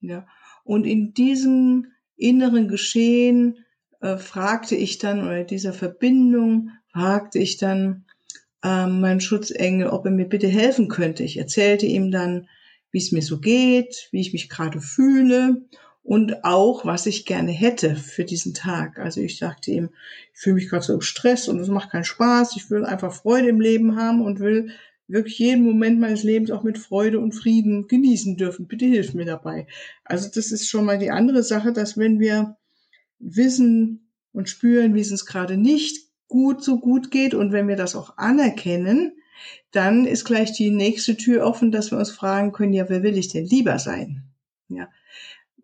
Ja. 0.00 0.26
Und 0.64 0.84
in 0.84 1.12
diesem 1.14 1.92
inneren 2.16 2.68
Geschehen 2.68 3.64
äh, 4.00 4.16
fragte 4.16 4.76
ich 4.76 4.98
dann, 4.98 5.24
oder 5.24 5.44
dieser 5.44 5.72
Verbindung 5.72 6.70
fragte 6.92 7.38
ich 7.38 7.58
dann 7.58 8.06
äh, 8.62 8.86
meinen 8.86 9.20
Schutzengel, 9.20 9.88
ob 9.88 10.06
er 10.06 10.10
mir 10.10 10.28
bitte 10.28 10.48
helfen 10.48 10.88
könnte. 10.88 11.22
Ich 11.22 11.36
erzählte 11.36 11.86
ihm 11.86 12.10
dann, 12.10 12.48
wie 12.90 12.98
es 12.98 13.12
mir 13.12 13.22
so 13.22 13.40
geht, 13.40 14.08
wie 14.12 14.20
ich 14.20 14.32
mich 14.32 14.48
gerade 14.48 14.80
fühle 14.80 15.66
und 16.06 16.44
auch, 16.44 16.84
was 16.84 17.06
ich 17.06 17.26
gerne 17.26 17.50
hätte 17.50 17.96
für 17.96 18.24
diesen 18.24 18.54
Tag. 18.54 19.00
Also 19.00 19.20
ich 19.20 19.38
sagte 19.38 19.72
ihm, 19.72 19.90
ich 20.32 20.38
fühle 20.38 20.54
mich 20.54 20.68
gerade 20.68 20.84
so 20.84 20.94
im 20.94 21.00
Stress 21.00 21.48
und 21.48 21.58
es 21.58 21.66
macht 21.66 21.90
keinen 21.90 22.04
Spaß. 22.04 22.54
Ich 22.56 22.70
will 22.70 22.84
einfach 22.84 23.12
Freude 23.12 23.48
im 23.48 23.60
Leben 23.60 23.96
haben 23.96 24.22
und 24.22 24.38
will 24.38 24.70
wirklich 25.08 25.40
jeden 25.40 25.64
Moment 25.64 25.98
meines 25.98 26.22
Lebens 26.22 26.52
auch 26.52 26.62
mit 26.62 26.78
Freude 26.78 27.18
und 27.18 27.32
Frieden 27.32 27.88
genießen 27.88 28.36
dürfen. 28.36 28.68
Bitte 28.68 28.84
hilf 28.84 29.14
mir 29.14 29.24
dabei. 29.24 29.66
Also 30.04 30.28
das 30.32 30.52
ist 30.52 30.68
schon 30.68 30.84
mal 30.84 30.98
die 30.98 31.10
andere 31.10 31.42
Sache, 31.42 31.72
dass 31.72 31.98
wenn 31.98 32.20
wir 32.20 32.56
wissen 33.18 34.12
und 34.32 34.48
spüren, 34.48 34.94
wie 34.94 35.00
es 35.00 35.10
uns 35.10 35.26
gerade 35.26 35.56
nicht 35.56 36.06
gut 36.28 36.62
so 36.62 36.78
gut 36.78 37.10
geht 37.10 37.34
und 37.34 37.50
wenn 37.50 37.66
wir 37.66 37.76
das 37.76 37.96
auch 37.96 38.16
anerkennen, 38.16 39.12
dann 39.72 40.06
ist 40.06 40.24
gleich 40.24 40.52
die 40.52 40.70
nächste 40.70 41.16
Tür 41.16 41.44
offen, 41.44 41.72
dass 41.72 41.90
wir 41.90 41.98
uns 41.98 42.12
fragen 42.12 42.52
können, 42.52 42.72
ja, 42.74 42.88
wer 42.88 43.02
will 43.02 43.18
ich 43.18 43.26
denn 43.26 43.44
lieber 43.44 43.80
sein? 43.80 44.22
Ja, 44.68 44.88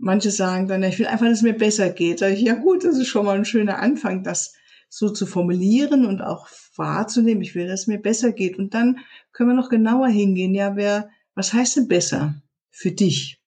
Manche 0.04 0.32
sagen 0.32 0.66
dann, 0.66 0.82
ich 0.82 0.98
will 0.98 1.06
einfach, 1.06 1.26
dass 1.26 1.38
es 1.38 1.42
mir 1.42 1.56
besser 1.56 1.88
geht. 1.88 2.18
Sag 2.18 2.32
ich, 2.32 2.40
ja 2.40 2.54
gut, 2.54 2.82
das 2.84 2.98
ist 2.98 3.06
schon 3.06 3.24
mal 3.24 3.36
ein 3.36 3.44
schöner 3.44 3.78
Anfang, 3.78 4.24
das 4.24 4.52
so 4.88 5.10
zu 5.10 5.26
formulieren 5.26 6.06
und 6.06 6.22
auch 6.22 6.48
wahrzunehmen. 6.74 7.40
Ich 7.40 7.54
will, 7.54 7.68
dass 7.68 7.82
es 7.82 7.86
mir 7.86 7.98
besser 7.98 8.32
geht. 8.32 8.58
Und 8.58 8.74
dann 8.74 8.98
können 9.30 9.50
wir 9.50 9.54
noch 9.54 9.68
genauer 9.68 10.08
hingehen. 10.08 10.56
Ja, 10.56 10.74
wer, 10.74 11.08
was 11.36 11.52
heißt 11.52 11.76
denn 11.76 11.86
besser 11.86 12.34
für 12.72 12.90
dich? 12.90 13.38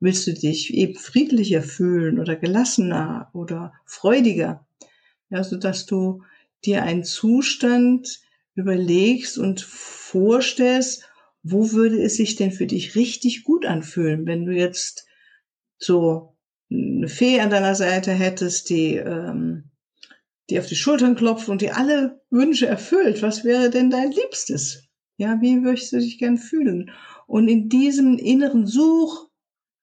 Willst 0.00 0.26
du 0.26 0.34
dich 0.34 0.74
eben 0.74 0.96
friedlicher 0.96 1.62
fühlen 1.62 2.18
oder 2.18 2.34
gelassener 2.34 3.30
oder 3.32 3.72
freudiger? 3.84 4.66
Ja, 5.30 5.44
so 5.44 5.56
dass 5.56 5.86
du 5.86 6.24
dir 6.64 6.82
einen 6.82 7.04
Zustand 7.04 8.22
überlegst 8.56 9.38
und 9.38 9.60
vorstellst, 9.60 11.04
wo 11.44 11.70
würde 11.70 12.02
es 12.02 12.16
sich 12.16 12.34
denn 12.34 12.50
für 12.50 12.66
dich 12.66 12.96
richtig 12.96 13.44
gut 13.44 13.66
anfühlen, 13.66 14.26
wenn 14.26 14.46
du 14.46 14.52
jetzt 14.52 15.06
so 15.82 16.36
eine 16.70 17.08
Fee 17.08 17.40
an 17.40 17.50
deiner 17.50 17.74
Seite 17.74 18.12
hättest, 18.12 18.70
die, 18.70 18.96
ähm, 18.96 19.64
die 20.48 20.58
auf 20.58 20.66
die 20.66 20.76
Schultern 20.76 21.16
klopft 21.16 21.48
und 21.48 21.62
die 21.62 21.70
alle 21.70 22.20
Wünsche 22.30 22.66
erfüllt, 22.66 23.22
was 23.22 23.44
wäre 23.44 23.70
denn 23.70 23.90
dein 23.90 24.12
Liebstes? 24.12 24.84
Ja, 25.16 25.40
wie 25.40 25.56
möchtest 25.56 25.92
du 25.92 25.98
dich 25.98 26.18
gern 26.18 26.38
fühlen? 26.38 26.90
Und 27.26 27.48
in 27.48 27.68
diesem 27.68 28.18
inneren 28.18 28.66
Suchprozess 28.66 29.30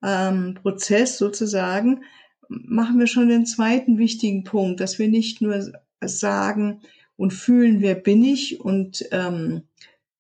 ähm, 0.02 1.18
sozusagen 1.18 2.04
machen 2.48 3.00
wir 3.00 3.08
schon 3.08 3.30
den 3.30 3.46
zweiten 3.46 3.98
wichtigen 3.98 4.44
Punkt, 4.44 4.80
dass 4.80 5.00
wir 5.00 5.08
nicht 5.08 5.42
nur 5.42 5.72
sagen 6.02 6.82
und 7.16 7.32
fühlen, 7.32 7.82
wer 7.82 7.96
bin 7.96 8.24
ich 8.24 8.60
und 8.60 9.06
ähm, 9.12 9.64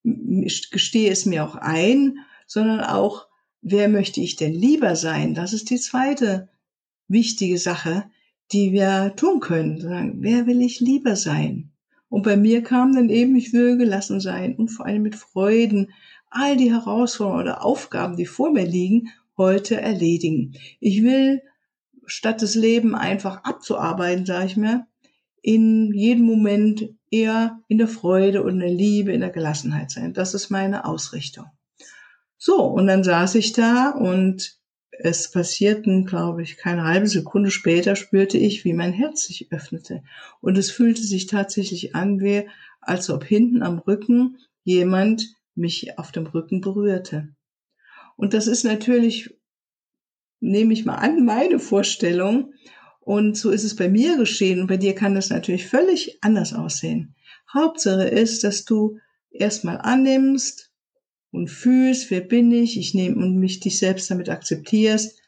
gestehe 0.03 1.11
es 1.11 1.25
mir 1.25 1.43
auch 1.43 1.55
ein, 1.55 2.19
sondern 2.45 2.81
auch 2.81 3.28
wer 3.61 3.89
möchte 3.89 4.21
ich 4.21 4.35
denn 4.35 4.53
lieber 4.53 4.95
sein? 4.95 5.33
Das 5.33 5.53
ist 5.53 5.69
die 5.69 5.79
zweite 5.79 6.49
wichtige 7.07 7.57
Sache, 7.57 8.05
die 8.51 8.71
wir 8.71 9.13
tun 9.15 9.39
können. 9.39 9.79
Sagen, 9.79 10.17
wer 10.19 10.47
will 10.47 10.61
ich 10.61 10.79
lieber 10.79 11.15
sein? 11.15 11.71
Und 12.09 12.23
bei 12.23 12.37
mir 12.37 12.63
kam 12.63 12.93
dann 12.93 13.09
eben, 13.09 13.35
ich 13.35 13.53
will 13.53 13.77
gelassen 13.77 14.19
sein 14.19 14.55
und 14.55 14.69
vor 14.69 14.85
allem 14.85 15.03
mit 15.03 15.15
Freuden 15.15 15.91
all 16.29 16.57
die 16.57 16.71
Herausforderungen 16.71 17.41
oder 17.41 17.63
Aufgaben, 17.63 18.17
die 18.17 18.25
vor 18.25 18.51
mir 18.51 18.65
liegen, 18.65 19.09
heute 19.37 19.79
erledigen. 19.79 20.53
Ich 20.79 21.03
will, 21.03 21.41
statt 22.05 22.41
das 22.41 22.55
Leben 22.55 22.95
einfach 22.95 23.43
abzuarbeiten, 23.43 24.25
sage 24.25 24.47
ich 24.47 24.57
mir, 24.57 24.87
in 25.41 25.93
jedem 25.93 26.25
Moment 26.25 26.89
eher 27.11 27.59
in 27.67 27.77
der 27.77 27.87
Freude 27.87 28.43
und 28.43 28.55
in 28.55 28.59
der 28.59 28.69
Liebe, 28.69 29.13
in 29.13 29.21
der 29.21 29.29
Gelassenheit 29.29 29.91
sein. 29.91 30.13
Das 30.13 30.33
ist 30.33 30.49
meine 30.49 30.85
Ausrichtung. 30.85 31.45
So, 32.41 32.63
und 32.63 32.87
dann 32.87 33.03
saß 33.03 33.35
ich 33.35 33.51
da 33.51 33.89
und 33.89 34.57
es 34.91 35.29
passierten, 35.29 36.05
glaube 36.05 36.41
ich, 36.41 36.55
keine 36.55 36.85
halbe 36.85 37.07
Sekunde 37.07 37.51
später 37.51 37.97
spürte 37.97 38.37
ich, 38.37 38.63
wie 38.63 38.73
mein 38.73 38.93
Herz 38.93 39.25
sich 39.25 39.51
öffnete. 39.51 40.03
Und 40.39 40.57
es 40.57 40.71
fühlte 40.71 41.01
sich 41.01 41.27
tatsächlich 41.27 41.95
an, 41.95 42.21
wie, 42.21 42.47
als 42.79 43.09
ob 43.09 43.25
hinten 43.25 43.61
am 43.61 43.79
Rücken 43.79 44.37
jemand 44.63 45.35
mich 45.53 45.99
auf 45.99 46.13
dem 46.13 46.27
Rücken 46.27 46.61
berührte. 46.61 47.27
Und 48.15 48.33
das 48.33 48.47
ist 48.47 48.63
natürlich, 48.63 49.37
nehme 50.39 50.73
ich 50.73 50.85
mal 50.85 50.95
an, 50.95 51.25
meine 51.25 51.59
Vorstellung. 51.59 52.53
Und 53.01 53.37
so 53.37 53.51
ist 53.51 53.65
es 53.65 53.75
bei 53.75 53.89
mir 53.89 54.15
geschehen. 54.15 54.61
Und 54.61 54.67
bei 54.67 54.77
dir 54.77 54.95
kann 54.95 55.13
das 55.13 55.29
natürlich 55.29 55.67
völlig 55.67 56.19
anders 56.21 56.53
aussehen. 56.53 57.15
Hauptsache 57.53 58.07
ist, 58.07 58.45
dass 58.45 58.63
du 58.63 58.97
erstmal 59.29 59.77
annimmst, 59.77 60.68
und 61.31 61.49
fühlst, 61.49 62.09
wer 62.11 62.21
bin 62.21 62.51
ich, 62.51 62.77
ich 62.77 62.93
nehme 62.93 63.17
und 63.17 63.37
mich 63.37 63.59
dich 63.59 63.77
selbst 63.77 64.09
damit 64.09 64.29
akzeptierst, 64.29 65.21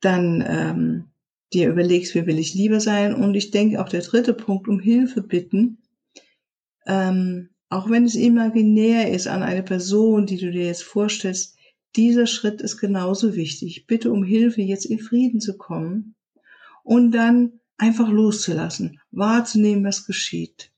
dann 0.00 0.44
ähm, 0.46 1.04
dir 1.52 1.68
überlegst, 1.68 2.14
wer 2.14 2.26
will 2.26 2.38
ich 2.38 2.54
lieber 2.54 2.80
sein. 2.80 3.14
Und 3.14 3.34
ich 3.34 3.50
denke 3.50 3.80
auch 3.82 3.88
der 3.88 4.02
dritte 4.02 4.34
Punkt, 4.34 4.68
um 4.68 4.80
Hilfe 4.80 5.22
bitten, 5.22 5.78
ähm, 6.86 7.50
auch 7.68 7.88
wenn 7.88 8.04
es 8.04 8.14
imaginär 8.14 9.10
ist 9.10 9.28
an 9.28 9.42
eine 9.42 9.62
Person, 9.62 10.26
die 10.26 10.36
du 10.36 10.50
dir 10.50 10.66
jetzt 10.66 10.82
vorstellst, 10.82 11.56
dieser 11.96 12.26
Schritt 12.26 12.60
ist 12.60 12.78
genauso 12.78 13.34
wichtig. 13.34 13.86
Bitte 13.86 14.12
um 14.12 14.24
Hilfe, 14.24 14.62
jetzt 14.62 14.86
in 14.86 14.98
Frieden 14.98 15.40
zu 15.40 15.56
kommen 15.56 16.14
und 16.82 17.12
dann 17.12 17.60
einfach 17.76 18.08
loszulassen, 18.08 19.00
wahrzunehmen, 19.10 19.84
was 19.84 20.06
geschieht. 20.06 20.70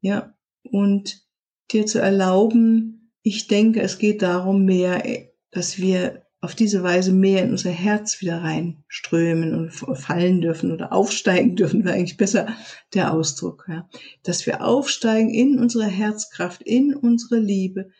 Ja, 0.00 0.34
und 0.64 1.24
dir 1.70 1.86
zu 1.86 2.00
erlauben, 2.00 3.01
ich 3.22 3.46
denke, 3.46 3.80
es 3.80 3.98
geht 3.98 4.22
darum 4.22 4.64
mehr, 4.64 5.02
dass 5.50 5.78
wir 5.78 6.22
auf 6.40 6.56
diese 6.56 6.82
Weise 6.82 7.12
mehr 7.12 7.44
in 7.44 7.52
unser 7.52 7.70
Herz 7.70 8.20
wieder 8.20 8.42
reinströmen 8.42 9.54
und 9.54 9.70
fallen 9.70 10.40
dürfen 10.40 10.72
oder 10.72 10.92
aufsteigen 10.92 11.54
dürfen, 11.56 11.84
wäre 11.84 11.94
eigentlich 11.94 12.16
besser 12.16 12.48
der 12.94 13.12
Ausdruck. 13.12 13.64
Ja. 13.68 13.88
Dass 14.24 14.44
wir 14.44 14.64
aufsteigen 14.64 15.30
in 15.30 15.60
unsere 15.60 15.86
Herzkraft, 15.86 16.62
in 16.62 16.96
unsere 16.96 17.38
Liebe 17.38 17.90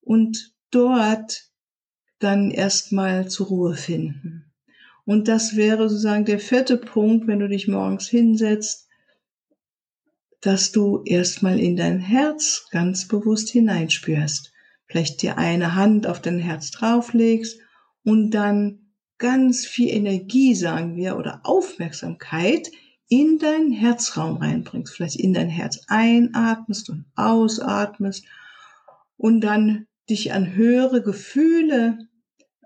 und 0.00 0.54
dort 0.70 1.50
dann 2.20 2.52
erstmal 2.52 3.28
zur 3.28 3.48
Ruhe 3.48 3.74
finden. 3.74 4.52
Und 5.04 5.26
das 5.26 5.56
wäre 5.56 5.88
sozusagen 5.88 6.26
der 6.26 6.38
vierte 6.38 6.76
Punkt, 6.76 7.26
wenn 7.26 7.40
du 7.40 7.48
dich 7.48 7.66
morgens 7.66 8.06
hinsetzt, 8.08 8.86
dass 10.40 10.70
du 10.70 11.02
erstmal 11.04 11.58
in 11.58 11.76
dein 11.76 11.98
Herz 11.98 12.68
ganz 12.70 13.08
bewusst 13.08 13.48
hineinspürst 13.48 14.52
vielleicht 14.90 15.22
dir 15.22 15.38
eine 15.38 15.74
Hand 15.76 16.06
auf 16.06 16.20
dein 16.20 16.40
Herz 16.40 16.70
drauflegst 16.72 17.60
und 18.04 18.32
dann 18.32 18.92
ganz 19.18 19.64
viel 19.64 19.88
Energie, 19.88 20.54
sagen 20.54 20.96
wir, 20.96 21.16
oder 21.16 21.40
Aufmerksamkeit 21.44 22.70
in 23.08 23.38
deinen 23.38 23.70
Herzraum 23.70 24.38
reinbringst, 24.38 24.94
vielleicht 24.94 25.16
in 25.16 25.32
dein 25.32 25.48
Herz 25.48 25.80
einatmest 25.88 26.90
und 26.90 27.04
ausatmest 27.14 28.24
und 29.16 29.42
dann 29.42 29.86
dich 30.08 30.32
an 30.32 30.54
höhere 30.54 31.02
Gefühle 31.02 31.98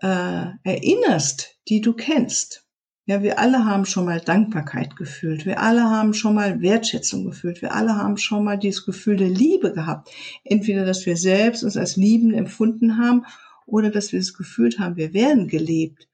äh, 0.00 0.46
erinnerst, 0.62 1.58
die 1.68 1.80
du 1.80 1.92
kennst. 1.92 2.63
Ja, 3.06 3.22
wir 3.22 3.38
alle 3.38 3.66
haben 3.66 3.84
schon 3.84 4.06
mal 4.06 4.20
Dankbarkeit 4.20 4.96
gefühlt. 4.96 5.44
Wir 5.44 5.60
alle 5.60 5.84
haben 5.84 6.14
schon 6.14 6.34
mal 6.34 6.62
Wertschätzung 6.62 7.26
gefühlt. 7.26 7.60
Wir 7.60 7.74
alle 7.74 7.96
haben 7.96 8.16
schon 8.16 8.44
mal 8.44 8.58
dieses 8.58 8.86
Gefühl 8.86 9.16
der 9.18 9.28
Liebe 9.28 9.74
gehabt. 9.74 10.10
Entweder, 10.42 10.86
dass 10.86 11.04
wir 11.04 11.18
selbst 11.18 11.62
uns 11.64 11.76
als 11.76 11.96
Lieben 11.96 12.32
empfunden 12.32 12.96
haben 12.96 13.26
oder 13.66 13.90
dass 13.90 14.12
wir 14.12 14.20
das 14.20 14.32
Gefühl 14.32 14.70
haben, 14.78 14.96
wir 14.96 15.12
werden 15.12 15.48
gelebt. 15.48 16.08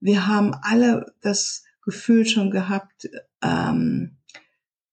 Wir 0.00 0.26
haben 0.26 0.54
alle 0.62 1.12
das 1.20 1.64
Gefühl 1.82 2.26
schon 2.26 2.50
gehabt, 2.50 3.10
ähm, 3.42 4.16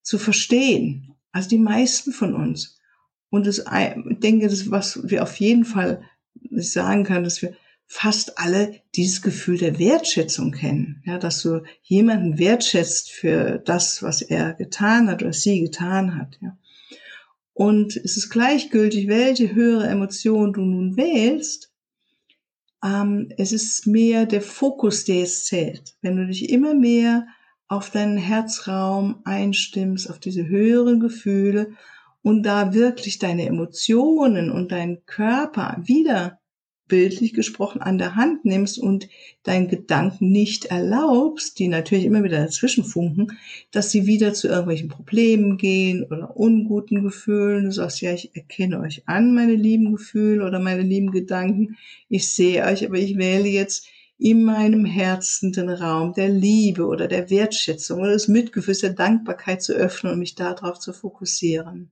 zu 0.02 0.18
verstehen. 0.18 1.16
Also 1.32 1.48
die 1.48 1.60
meisten 1.60 2.12
von 2.12 2.36
uns. 2.36 2.80
Und 3.30 3.48
das, 3.48 3.60
ich 3.60 4.20
denke, 4.20 4.50
das, 4.50 4.72
was 4.72 5.10
wir 5.10 5.24
auf 5.24 5.38
jeden 5.38 5.64
Fall 5.64 6.04
sagen 6.52 7.06
kann, 7.06 7.24
dass 7.24 7.42
wir 7.42 7.56
fast 7.92 8.38
alle 8.38 8.76
dieses 8.96 9.24
Gefühl 9.24 9.58
der 9.58 9.80
Wertschätzung 9.80 10.52
kennen. 10.52 11.02
Ja, 11.06 11.18
dass 11.18 11.42
du 11.42 11.64
jemanden 11.82 12.38
wertschätzt 12.38 13.12
für 13.12 13.58
das, 13.66 14.04
was 14.04 14.22
er 14.22 14.54
getan 14.54 15.10
hat 15.10 15.24
oder 15.24 15.34
sie 15.34 15.62
getan 15.62 16.16
hat. 16.16 16.38
Ja. 16.40 16.56
Und 17.54 17.98
es 17.98 18.16
ist 18.16 18.30
gleichgültig, 18.30 19.08
welche 19.08 19.54
höhere 19.54 19.88
Emotion 19.88 20.54
du 20.54 20.62
nun 20.62 20.98
wählst. 20.98 21.74
Ähm, 22.86 23.34
es 23.38 23.52
ist 23.52 23.88
mehr 23.88 24.28
der 24.28 24.44
Fokus, 24.44 25.04
der 25.04 25.24
es 25.24 25.46
zählt. 25.46 25.96
Wenn 26.02 26.16
du 26.16 26.28
dich 26.28 26.50
immer 26.52 26.76
mehr 26.76 27.28
auf 27.68 27.90
deinen 27.90 28.18
Herzraum 28.18 29.22
einstimmst, 29.26 30.10
auf 30.12 30.20
diese 30.20 30.48
höheren 30.48 31.00
Gefühle 31.00 31.74
und 32.22 32.44
da 32.44 32.74
wirklich 32.74 33.18
deine 33.18 33.48
Emotionen 33.48 34.52
und 34.52 34.72
deinen 34.72 35.06
Körper 35.06 35.82
wieder 35.84 36.39
bildlich 36.90 37.34
gesprochen 37.34 37.82
an 37.82 37.98
der 37.98 38.16
Hand 38.16 38.44
nimmst 38.44 38.78
und 38.78 39.08
deinen 39.44 39.70
Gedanken 39.70 40.32
nicht 40.32 40.66
erlaubst, 40.66 41.58
die 41.60 41.70
natürlich 41.70 42.04
immer 42.04 42.26
wieder 42.26 42.40
dazwischen 42.40 42.84
funken, 42.84 43.38
dass 43.72 43.92
sie 43.92 44.06
wieder 44.06 44.34
zu 44.34 44.50
irgendwelchen 44.50 44.90
Problemen 44.90 45.58
gehen 45.58 46.04
oder 46.04 46.36
unguten 46.36 47.02
Gefühlen. 47.02 47.64
Du 47.64 47.72
sagst, 47.72 48.02
ja, 48.02 48.14
ich 48.14 48.36
erkenne 48.36 48.82
euch 48.82 49.04
an, 49.08 49.34
meine 49.34 49.56
lieben 49.56 49.94
Gefühle 49.94 50.46
oder 50.46 50.60
meine 50.60 50.82
lieben 50.82 51.12
Gedanken. 51.12 51.78
Ich 52.10 52.34
sehe 52.34 52.66
euch, 52.66 52.86
aber 52.86 52.98
ich 52.98 53.18
wähle 53.18 53.48
jetzt 53.48 53.88
in 54.18 54.44
meinem 54.44 54.84
Herzen 54.84 55.54
den 55.54 55.70
Raum 55.70 56.14
der 56.14 56.28
Liebe 56.28 56.86
oder 56.86 57.08
der 57.08 57.30
Wertschätzung 57.30 58.02
oder 58.02 58.12
des 58.12 58.28
Mitgefühls, 58.28 58.80
der 58.80 58.90
Dankbarkeit 58.90 59.64
zu 59.64 59.74
öffnen 59.74 60.12
und 60.12 60.20
mich 60.20 60.36
darauf 60.36 60.80
zu 60.80 60.92
fokussieren. 60.92 61.90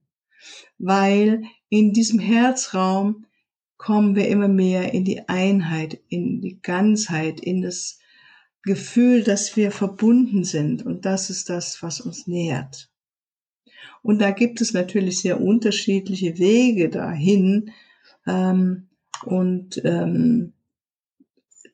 Weil 0.78 1.42
in 1.70 1.94
diesem 1.94 2.18
Herzraum 2.18 3.24
kommen 3.78 4.16
wir 4.16 4.28
immer 4.28 4.48
mehr 4.48 4.92
in 4.92 5.04
die 5.04 5.28
Einheit, 5.28 6.00
in 6.08 6.40
die 6.40 6.60
Ganzheit, 6.60 7.40
in 7.40 7.62
das 7.62 8.00
Gefühl, 8.64 9.22
dass 9.22 9.56
wir 9.56 9.70
verbunden 9.70 10.44
sind. 10.44 10.84
Und 10.84 11.06
das 11.06 11.30
ist 11.30 11.48
das, 11.48 11.82
was 11.82 12.00
uns 12.00 12.26
nährt. 12.26 12.90
Und 14.02 14.20
da 14.20 14.32
gibt 14.32 14.60
es 14.60 14.72
natürlich 14.72 15.20
sehr 15.20 15.40
unterschiedliche 15.40 16.38
Wege 16.38 16.88
dahin. 16.88 17.70
Ähm, 18.26 18.88
und 19.24 19.80
ähm, 19.84 20.52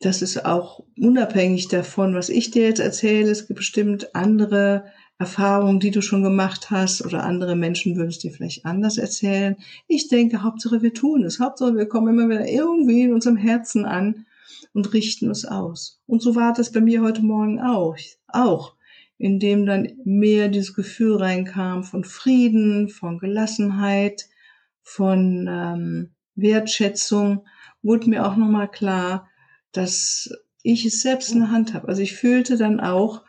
das 0.00 0.22
ist 0.22 0.44
auch 0.44 0.84
unabhängig 0.98 1.68
davon, 1.68 2.14
was 2.14 2.28
ich 2.28 2.50
dir 2.50 2.64
jetzt 2.64 2.80
erzähle. 2.80 3.30
Es 3.30 3.46
gibt 3.46 3.58
bestimmt 3.58 4.14
andere 4.14 4.84
Erfahrungen, 5.18 5.80
die 5.80 5.90
du 5.90 6.02
schon 6.02 6.22
gemacht 6.22 6.70
hast 6.70 7.04
oder 7.04 7.22
andere 7.24 7.54
Menschen 7.56 7.96
würden 7.96 8.08
es 8.08 8.18
dir 8.18 8.32
vielleicht 8.32 8.66
anders 8.66 8.98
erzählen. 8.98 9.56
Ich 9.86 10.08
denke, 10.08 10.42
Hauptsache 10.42 10.82
wir 10.82 10.92
tun 10.92 11.24
es. 11.24 11.38
Hauptsache 11.38 11.76
wir 11.76 11.86
kommen 11.86 12.18
immer 12.18 12.28
wieder 12.28 12.48
irgendwie 12.48 13.02
in 13.02 13.14
unserem 13.14 13.36
Herzen 13.36 13.84
an 13.84 14.26
und 14.72 14.92
richten 14.92 15.30
es 15.30 15.44
aus. 15.44 16.00
Und 16.06 16.20
so 16.20 16.34
war 16.34 16.52
das 16.52 16.72
bei 16.72 16.80
mir 16.80 17.02
heute 17.02 17.22
Morgen 17.22 17.60
auch. 17.60 17.96
Auch 18.26 18.74
indem 19.18 19.64
dann 19.66 19.92
mehr 20.04 20.48
dieses 20.48 20.74
Gefühl 20.74 21.16
reinkam 21.16 21.84
von 21.84 22.04
Frieden, 22.04 22.88
von 22.88 23.18
Gelassenheit, 23.18 24.26
von 24.82 25.48
ähm, 25.48 26.10
Wertschätzung, 26.34 27.46
wurde 27.82 28.10
mir 28.10 28.26
auch 28.26 28.36
nochmal 28.36 28.70
klar, 28.70 29.28
dass 29.72 30.30
ich 30.62 30.84
es 30.84 31.00
selbst 31.00 31.32
in 31.32 31.40
der 31.40 31.50
Hand 31.50 31.74
habe. 31.74 31.88
Also 31.88 32.02
ich 32.02 32.14
fühlte 32.14 32.56
dann 32.56 32.80
auch, 32.80 33.22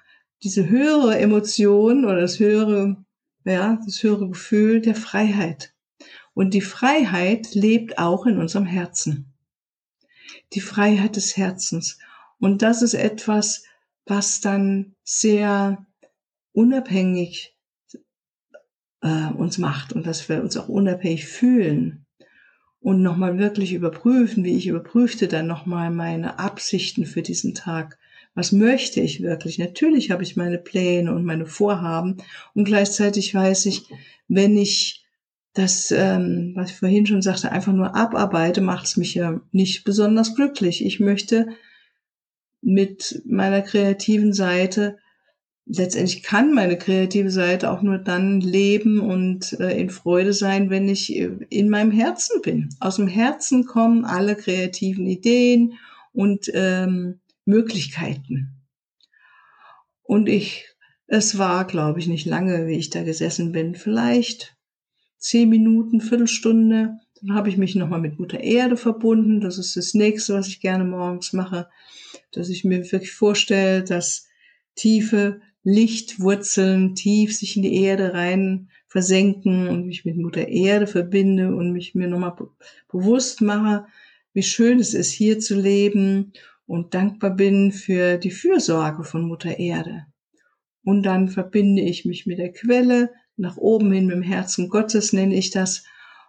diese 0.44 0.70
höhere 0.70 1.18
Emotion 1.18 2.06
oder 2.06 2.22
das 2.22 2.40
höhere, 2.40 2.98
ja, 3.46 3.80
das 3.86 4.04
höhere 4.04 4.28
Gefühl 4.28 4.82
der 4.82 4.96
Freiheit. 4.96 5.74
Und 6.34 6.54
die 6.54 6.62
Freiheit 6.62 7.56
lebt 7.56 7.98
auch 7.98 8.26
in 8.26 8.38
unserem 8.38 8.66
Herzen. 8.66 9.34
Die 10.54 10.62
Freiheit 10.62 11.16
des 11.16 11.38
Herzens. 11.38 11.98
Und 12.40 12.62
das 12.62 12.82
ist 12.82 12.94
etwas, 12.94 13.64
was 14.06 14.42
dann 14.42 14.96
sehr 15.04 15.86
unabhängig 16.52 17.56
äh, 19.02 19.32
uns 19.32 19.58
macht 19.58 19.94
und 19.94 20.06
dass 20.06 20.28
wir 20.28 20.42
uns 20.42 20.58
auch 20.58 20.68
unabhängig 20.68 21.26
fühlen 21.26 22.06
und 22.82 23.02
nochmal 23.02 23.38
wirklich 23.40 23.74
überprüfen, 23.74 24.44
wie 24.44 24.58
ich 24.58 24.68
überprüfte 24.68 25.28
dann 25.28 25.48
nochmal 25.48 25.90
meine 25.90 26.38
Absichten 26.38 27.06
für 27.06 27.22
diesen 27.22 27.56
Tag 27.56 27.98
was 28.36 28.52
möchte 28.52 29.02
ich 29.02 29.24
wirklich? 29.24 29.58
Natürlich 29.58 30.12
habe 30.12 30.24
ich 30.24 30.36
meine 30.36 30.58
Pläne 30.58 31.14
und 31.14 31.24
meine 31.24 31.46
Vorhaben 31.46 32.18
und 32.54 32.66
gleichzeitig 32.66 33.34
weiß 33.34 33.66
ich, 33.66 33.86
wenn 34.28 34.58
ich 34.58 35.06
das, 35.54 35.90
ähm, 35.92 36.52
was 36.56 36.72
ich 36.72 36.78
vorhin 36.78 37.06
schon 37.06 37.22
sagte, 37.22 37.52
einfach 37.52 37.72
nur 37.72 37.96
abarbeite, 37.96 38.60
macht 38.60 38.86
es 38.86 38.98
mich 38.98 39.16
ja 39.16 39.40
nicht 39.54 39.86
besonders 39.86 40.36
glücklich. 40.36 40.86
Ich 40.86 41.00
möchte 41.00 41.48
mit 42.62 43.22
meiner 43.26 43.62
kreativen 43.62 44.34
Seite 44.34 44.98
letztendlich 45.66 46.24
kann 46.24 46.54
meine 46.54 46.78
kreative 46.78 47.32
Seite 47.32 47.72
auch 47.72 47.82
nur 47.82 47.98
dann 47.98 48.40
leben 48.40 49.00
und 49.00 49.54
äh, 49.60 49.80
in 49.80 49.90
Freude 49.90 50.34
sein, 50.34 50.70
wenn 50.70 50.88
ich 50.88 51.16
äh, 51.16 51.32
in 51.50 51.70
meinem 51.70 51.92
Herzen 51.92 52.42
bin. 52.42 52.70
Aus 52.80 52.98
dem 52.98 53.08
Herzen 53.08 53.66
kommen 53.66 54.06
alle 54.06 54.36
kreativen 54.36 55.08
Ideen 55.08 55.74
und 56.14 56.52
ähm, 56.54 57.20
Möglichkeiten. 57.46 58.62
Und 60.04 60.28
ich, 60.28 60.68
es 61.08 61.38
war, 61.38 61.66
glaube 61.66 62.00
ich, 62.00 62.08
nicht 62.08 62.26
lange, 62.26 62.68
wie 62.68 62.78
ich 62.78 62.90
da 62.90 63.04
gesessen 63.04 63.52
bin, 63.52 63.76
vielleicht 63.76 64.56
zehn 65.18 65.50
Minuten, 65.50 66.02
Viertelstunde. 66.02 67.00
Dann 67.22 67.34
habe 67.34 67.50
ich 67.50 67.58
mich 67.58 67.76
nochmal 67.76 68.02
mit 68.02 68.20
Mutter 68.20 68.40
Erde 68.40 68.78
verbunden. 68.78 69.42
Das 69.42 69.58
ist 69.58 69.76
das 69.76 69.94
nächste, 69.94 70.36
was 70.36 70.48
ich 70.48 70.60
gerne 70.60 70.84
morgens 70.84 71.34
mache, 71.34 71.68
dass 72.32 72.50
ich 72.50 72.64
mir 72.64 72.92
wirklich 72.92 73.12
vorstelle, 73.12 73.84
dass 73.84 74.28
tiefe 74.76 75.42
Lichtwurzeln 75.64 76.94
tief 76.94 77.36
sich 77.36 77.56
in 77.56 77.64
die 77.64 77.82
Erde 77.82 78.14
rein 78.14 78.70
versenken 78.88 79.68
und 79.68 79.88
mich 79.88 80.06
mit 80.06 80.16
Mutter 80.16 80.48
Erde 80.48 80.86
verbinde 80.86 81.56
und 81.56 81.72
mich 81.72 81.96
mir 81.96 82.08
nochmal 82.08 82.36
bewusst 82.92 83.42
mache, 83.42 83.88
wie 84.34 84.44
schön 84.44 84.80
es 84.80 84.94
ist, 84.94 85.12
hier 85.12 85.40
zu 85.40 85.60
leben 85.60 86.34
und 86.68 86.94
dankbar 86.94 87.32
bin 87.32 87.72
für 87.72 88.18
die 88.18 88.32
Fürsorge 88.32 89.04
von 89.04 89.28
Mutter 89.28 89.60
Erde. 89.60 90.06
Und 90.84 91.04
dann 91.04 91.30
verbinde 91.30 91.82
ich 91.82 92.06
mich 92.06 92.26
mit 92.26 92.40
der 92.40 92.54
Quelle, 92.54 93.12
nach 93.38 93.58
oben 93.58 93.92
hin 93.92 94.06
mit 94.06 94.16
dem 94.16 94.22
Herzen 94.22 94.70
Gottes 94.70 95.14
nenne 95.14 95.36
ich 95.36 95.50
das, 95.52 95.84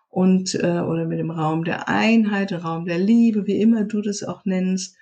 und 0.08 0.54
äh, 0.54 0.80
oder 0.80 1.04
mit 1.04 1.18
dem 1.18 1.30
Raum 1.30 1.64
der 1.64 1.88
Einheit, 1.88 2.50
Raum 2.52 2.86
der 2.86 2.98
Liebe, 2.98 3.46
wie 3.46 3.60
immer 3.60 3.84
du 3.84 4.00
das 4.00 4.22
auch 4.22 4.46
nennst. 4.46 4.96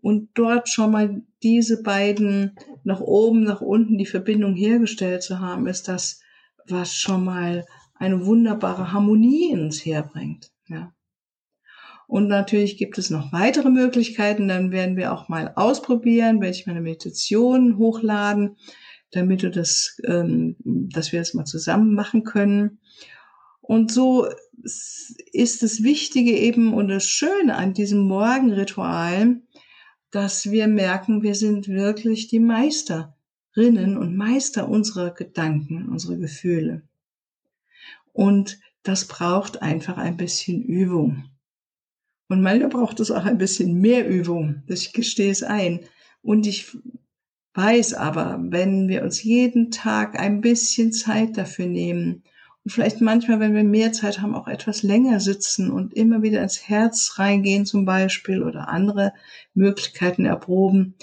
Und 0.00 0.30
dort 0.34 0.70
schon 0.70 0.90
mal 0.90 1.22
diese 1.42 1.82
beiden 1.82 2.56
nach 2.82 3.00
oben, 3.00 3.44
nach 3.44 3.60
unten 3.60 3.98
die 3.98 4.06
Verbindung 4.06 4.54
hergestellt 4.54 5.22
zu 5.22 5.40
haben, 5.40 5.66
ist 5.66 5.88
das, 5.88 6.22
was 6.66 6.94
schon 6.94 7.24
mal 7.24 7.66
eine 7.94 8.24
wunderbare 8.24 8.92
Harmonie 8.92 9.50
ins 9.50 9.84
herbringt. 9.84 10.50
Ja. 10.66 10.94
Und 12.06 12.28
natürlich 12.28 12.76
gibt 12.76 12.98
es 12.98 13.10
noch 13.10 13.32
weitere 13.32 13.70
Möglichkeiten. 13.70 14.48
Dann 14.48 14.70
werden 14.70 14.96
wir 14.96 15.12
auch 15.12 15.28
mal 15.28 15.52
ausprobieren, 15.56 16.40
werde 16.40 16.56
ich 16.56 16.66
meine 16.66 16.80
Meditation 16.80 17.78
hochladen, 17.78 18.56
damit 19.10 19.42
du 19.42 19.50
das, 19.50 19.96
ähm, 20.04 20.56
dass 20.64 21.12
wir 21.12 21.20
das 21.20 21.34
mal 21.34 21.44
zusammen 21.44 21.94
machen 21.94 22.24
können. 22.24 22.80
Und 23.60 23.90
so 23.90 24.28
ist 25.32 25.62
das 25.62 25.82
Wichtige 25.82 26.36
eben 26.38 26.74
und 26.74 26.88
das 26.88 27.06
Schöne 27.06 27.56
an 27.56 27.72
diesem 27.72 28.00
Morgenritual, 28.00 29.40
dass 30.10 30.50
wir 30.50 30.68
merken, 30.68 31.22
wir 31.22 31.34
sind 31.34 31.68
wirklich 31.68 32.28
die 32.28 32.40
Meisterinnen 32.40 33.96
und 33.96 34.16
Meister 34.16 34.68
unserer 34.68 35.10
Gedanken, 35.10 35.88
unserer 35.88 36.16
Gefühle. 36.16 36.82
Und 38.12 38.60
das 38.82 39.06
braucht 39.06 39.62
einfach 39.62 39.96
ein 39.96 40.16
bisschen 40.16 40.62
Übung. 40.62 41.24
Und 42.34 42.42
manchmal 42.42 42.68
braucht 42.68 42.98
es 42.98 43.12
auch 43.12 43.24
ein 43.26 43.38
bisschen 43.38 43.80
mehr 43.80 44.08
Übung. 44.08 44.64
Ich 44.66 44.92
gestehe 44.92 45.30
es 45.30 45.44
ein. 45.44 45.78
Und 46.20 46.48
ich 46.48 46.76
weiß 47.54 47.94
aber, 47.94 48.40
wenn 48.40 48.88
wir 48.88 49.04
uns 49.04 49.22
jeden 49.22 49.70
Tag 49.70 50.18
ein 50.18 50.40
bisschen 50.40 50.92
Zeit 50.92 51.38
dafür 51.38 51.66
nehmen 51.66 52.24
und 52.64 52.72
vielleicht 52.72 53.00
manchmal, 53.00 53.38
wenn 53.38 53.54
wir 53.54 53.62
mehr 53.62 53.92
Zeit 53.92 54.20
haben, 54.20 54.34
auch 54.34 54.48
etwas 54.48 54.82
länger 54.82 55.20
sitzen 55.20 55.70
und 55.70 55.94
immer 55.94 56.22
wieder 56.22 56.42
ins 56.42 56.68
Herz 56.68 57.20
reingehen 57.20 57.66
zum 57.66 57.84
Beispiel 57.84 58.42
oder 58.42 58.68
andere 58.68 59.12
Möglichkeiten 59.54 60.24
erproben, 60.24 60.96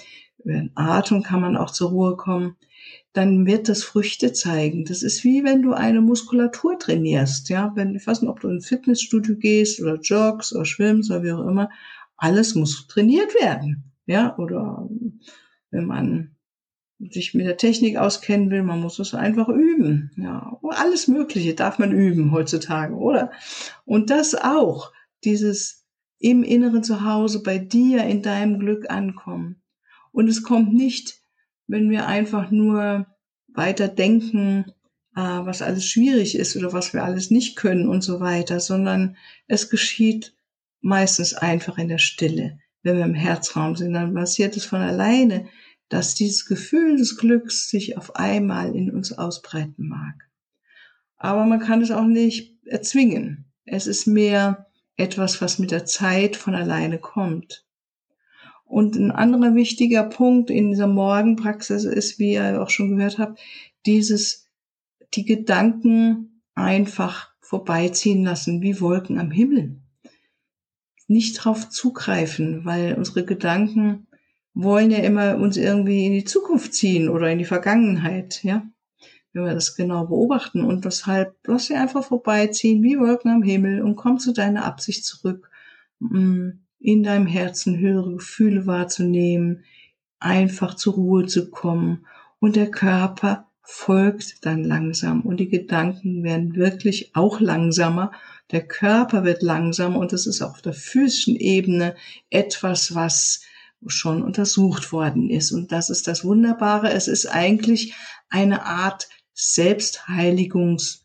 über 0.44 0.52
den 0.52 0.72
Atem 0.74 1.22
kann 1.22 1.40
man 1.40 1.56
auch 1.56 1.70
zur 1.70 1.92
Ruhe 1.92 2.18
kommen, 2.18 2.56
dann 3.12 3.44
wird 3.46 3.68
das 3.68 3.82
Früchte 3.82 4.32
zeigen. 4.32 4.84
Das 4.84 5.02
ist 5.02 5.22
wie 5.24 5.44
wenn 5.44 5.62
du 5.62 5.72
eine 5.74 6.00
Muskulatur 6.00 6.78
trainierst, 6.78 7.50
ja. 7.50 7.72
Wenn, 7.74 7.94
ich 7.94 8.06
weiß 8.06 8.22
nicht, 8.22 8.30
ob 8.30 8.40
du 8.40 8.48
in 8.48 8.56
ein 8.56 8.62
Fitnessstudio 8.62 9.36
gehst 9.36 9.80
oder 9.80 9.98
joggst 10.00 10.54
oder 10.54 10.64
schwimmst 10.64 11.10
oder 11.10 11.22
wie 11.22 11.32
auch 11.32 11.46
immer. 11.46 11.70
Alles 12.16 12.54
muss 12.54 12.86
trainiert 12.86 13.34
werden, 13.34 13.92
ja. 14.06 14.36
Oder 14.38 14.88
wenn 15.70 15.86
man 15.86 16.36
sich 17.10 17.34
mit 17.34 17.46
der 17.46 17.56
Technik 17.56 17.96
auskennen 17.96 18.50
will, 18.50 18.62
man 18.62 18.80
muss 18.80 18.98
es 18.98 19.12
einfach 19.12 19.48
üben, 19.48 20.10
ja. 20.16 20.58
Alles 20.70 21.06
Mögliche 21.06 21.54
darf 21.54 21.78
man 21.78 21.92
üben 21.92 22.32
heutzutage, 22.32 22.94
oder? 22.94 23.30
Und 23.84 24.08
das 24.08 24.34
auch, 24.34 24.92
dieses 25.24 25.84
im 26.18 26.44
inneren 26.44 26.82
Zuhause 26.84 27.42
bei 27.42 27.58
dir 27.58 28.04
in 28.04 28.22
deinem 28.22 28.58
Glück 28.58 28.90
ankommen. 28.90 29.60
Und 30.12 30.28
es 30.28 30.42
kommt 30.42 30.72
nicht 30.72 31.21
wenn 31.72 31.88
wir 31.88 32.06
einfach 32.06 32.50
nur 32.50 33.06
weiter 33.48 33.88
denken, 33.88 34.66
äh, 35.16 35.20
was 35.20 35.62
alles 35.62 35.86
schwierig 35.86 36.36
ist 36.36 36.54
oder 36.54 36.74
was 36.74 36.92
wir 36.92 37.02
alles 37.02 37.30
nicht 37.30 37.56
können 37.56 37.88
und 37.88 38.02
so 38.02 38.20
weiter, 38.20 38.60
sondern 38.60 39.16
es 39.46 39.70
geschieht 39.70 40.36
meistens 40.82 41.32
einfach 41.32 41.78
in 41.78 41.88
der 41.88 41.96
Stille. 41.96 42.58
Wenn 42.82 42.98
wir 42.98 43.06
im 43.06 43.14
Herzraum 43.14 43.74
sind, 43.74 43.94
dann 43.94 44.12
passiert 44.12 44.54
es 44.54 44.66
von 44.66 44.80
alleine, 44.80 45.48
dass 45.88 46.14
dieses 46.14 46.44
Gefühl 46.44 46.98
des 46.98 47.16
Glücks 47.16 47.70
sich 47.70 47.96
auf 47.96 48.16
einmal 48.16 48.76
in 48.76 48.90
uns 48.90 49.16
ausbreiten 49.16 49.88
mag. 49.88 50.28
Aber 51.16 51.46
man 51.46 51.60
kann 51.60 51.80
es 51.80 51.90
auch 51.90 52.04
nicht 52.04 52.66
erzwingen. 52.66 53.50
Es 53.64 53.86
ist 53.86 54.06
mehr 54.06 54.66
etwas, 54.96 55.40
was 55.40 55.58
mit 55.58 55.70
der 55.70 55.86
Zeit 55.86 56.36
von 56.36 56.54
alleine 56.54 56.98
kommt. 56.98 57.64
Und 58.72 58.96
ein 58.96 59.10
anderer 59.10 59.54
wichtiger 59.54 60.02
Punkt 60.02 60.48
in 60.48 60.70
dieser 60.70 60.86
Morgenpraxis 60.86 61.84
ist, 61.84 62.18
wie 62.18 62.32
ihr 62.32 62.62
auch 62.62 62.70
schon 62.70 62.96
gehört 62.96 63.18
habt, 63.18 63.38
dieses, 63.84 64.48
die 65.12 65.26
Gedanken 65.26 66.40
einfach 66.54 67.34
vorbeiziehen 67.40 68.24
lassen, 68.24 68.62
wie 68.62 68.80
Wolken 68.80 69.18
am 69.18 69.30
Himmel. 69.30 69.78
Nicht 71.06 71.34
drauf 71.34 71.68
zugreifen, 71.68 72.64
weil 72.64 72.94
unsere 72.94 73.26
Gedanken 73.26 74.06
wollen 74.54 74.90
ja 74.90 75.00
immer 75.00 75.36
uns 75.36 75.58
irgendwie 75.58 76.06
in 76.06 76.12
die 76.14 76.24
Zukunft 76.24 76.72
ziehen 76.72 77.10
oder 77.10 77.30
in 77.30 77.38
die 77.38 77.44
Vergangenheit, 77.44 78.42
ja. 78.42 78.66
Wenn 79.34 79.44
wir 79.44 79.52
das 79.52 79.76
genau 79.76 80.06
beobachten 80.06 80.64
und 80.64 80.86
deshalb 80.86 81.36
lass 81.44 81.66
sie 81.66 81.74
einfach 81.74 82.04
vorbeiziehen, 82.04 82.82
wie 82.82 82.98
Wolken 82.98 83.32
am 83.32 83.42
Himmel 83.42 83.82
und 83.82 83.96
komm 83.96 84.18
zu 84.18 84.32
deiner 84.32 84.64
Absicht 84.64 85.04
zurück 85.04 85.50
mm 85.98 86.52
in 86.82 87.02
deinem 87.02 87.26
Herzen 87.26 87.78
höhere 87.78 88.12
Gefühle 88.16 88.66
wahrzunehmen, 88.66 89.64
einfach 90.18 90.74
zur 90.74 90.94
Ruhe 90.94 91.26
zu 91.26 91.50
kommen 91.50 92.06
und 92.40 92.56
der 92.56 92.70
Körper 92.70 93.48
folgt 93.62 94.44
dann 94.44 94.64
langsam 94.64 95.22
und 95.22 95.38
die 95.38 95.48
Gedanken 95.48 96.24
werden 96.24 96.56
wirklich 96.56 97.14
auch 97.14 97.40
langsamer. 97.40 98.12
Der 98.50 98.66
Körper 98.66 99.24
wird 99.24 99.42
langsamer 99.42 99.98
und 99.98 100.12
das 100.12 100.26
ist 100.26 100.42
auf 100.42 100.60
der 100.60 100.72
physischen 100.72 101.36
Ebene 101.36 101.94
etwas, 102.30 102.94
was 102.94 103.42
schon 103.86 104.22
untersucht 104.22 104.92
worden 104.92 105.30
ist. 105.30 105.52
Und 105.52 105.72
das 105.72 105.90
ist 105.90 106.06
das 106.06 106.24
Wunderbare. 106.24 106.92
Es 106.92 107.08
ist 107.08 107.26
eigentlich 107.26 107.94
eine 108.28 108.64
Art 108.64 109.08
Selbstheiligungs 109.32 111.01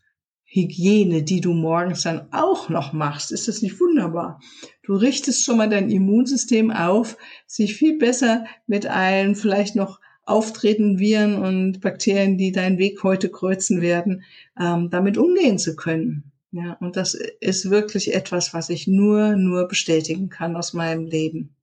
Hygiene, 0.50 1.22
die 1.22 1.42
du 1.42 1.52
morgens 1.52 2.02
dann 2.02 2.32
auch 2.32 2.70
noch 2.70 2.94
machst. 2.94 3.32
Ist 3.32 3.48
das 3.48 3.60
nicht 3.60 3.78
wunderbar? 3.80 4.40
Du 4.82 4.94
richtest 4.94 5.44
schon 5.44 5.58
mal 5.58 5.68
dein 5.68 5.90
Immunsystem 5.90 6.70
auf, 6.70 7.18
sich 7.46 7.74
viel 7.74 7.98
besser 7.98 8.46
mit 8.66 8.86
allen 8.86 9.34
vielleicht 9.34 9.76
noch 9.76 10.00
auftretenden 10.24 10.98
Viren 10.98 11.34
und 11.36 11.80
Bakterien, 11.80 12.38
die 12.38 12.52
deinen 12.52 12.78
Weg 12.78 13.02
heute 13.02 13.30
kreuzen 13.30 13.82
werden, 13.82 14.24
ähm, 14.58 14.88
damit 14.90 15.18
umgehen 15.18 15.58
zu 15.58 15.76
können. 15.76 16.32
Ja, 16.50 16.74
und 16.80 16.96
das 16.96 17.14
ist 17.40 17.68
wirklich 17.68 18.14
etwas, 18.14 18.54
was 18.54 18.70
ich 18.70 18.86
nur, 18.86 19.36
nur 19.36 19.68
bestätigen 19.68 20.30
kann 20.30 20.56
aus 20.56 20.72
meinem 20.72 21.04
Leben. 21.04 21.54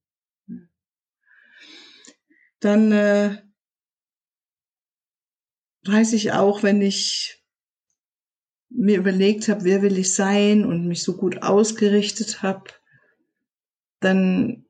Dann 2.60 2.92
äh, 2.92 3.38
weiß 5.86 6.14
ich 6.14 6.34
auch, 6.34 6.62
wenn 6.62 6.82
ich 6.82 7.45
mir 8.78 8.98
überlegt 8.98 9.48
habe, 9.48 9.64
wer 9.64 9.82
will 9.82 9.98
ich 9.98 10.14
sein 10.14 10.66
und 10.66 10.88
mich 10.88 11.04
so 11.04 11.16
gut 11.16 11.42
ausgerichtet 11.42 12.42
habe, 12.42 12.66
dann 14.00 14.66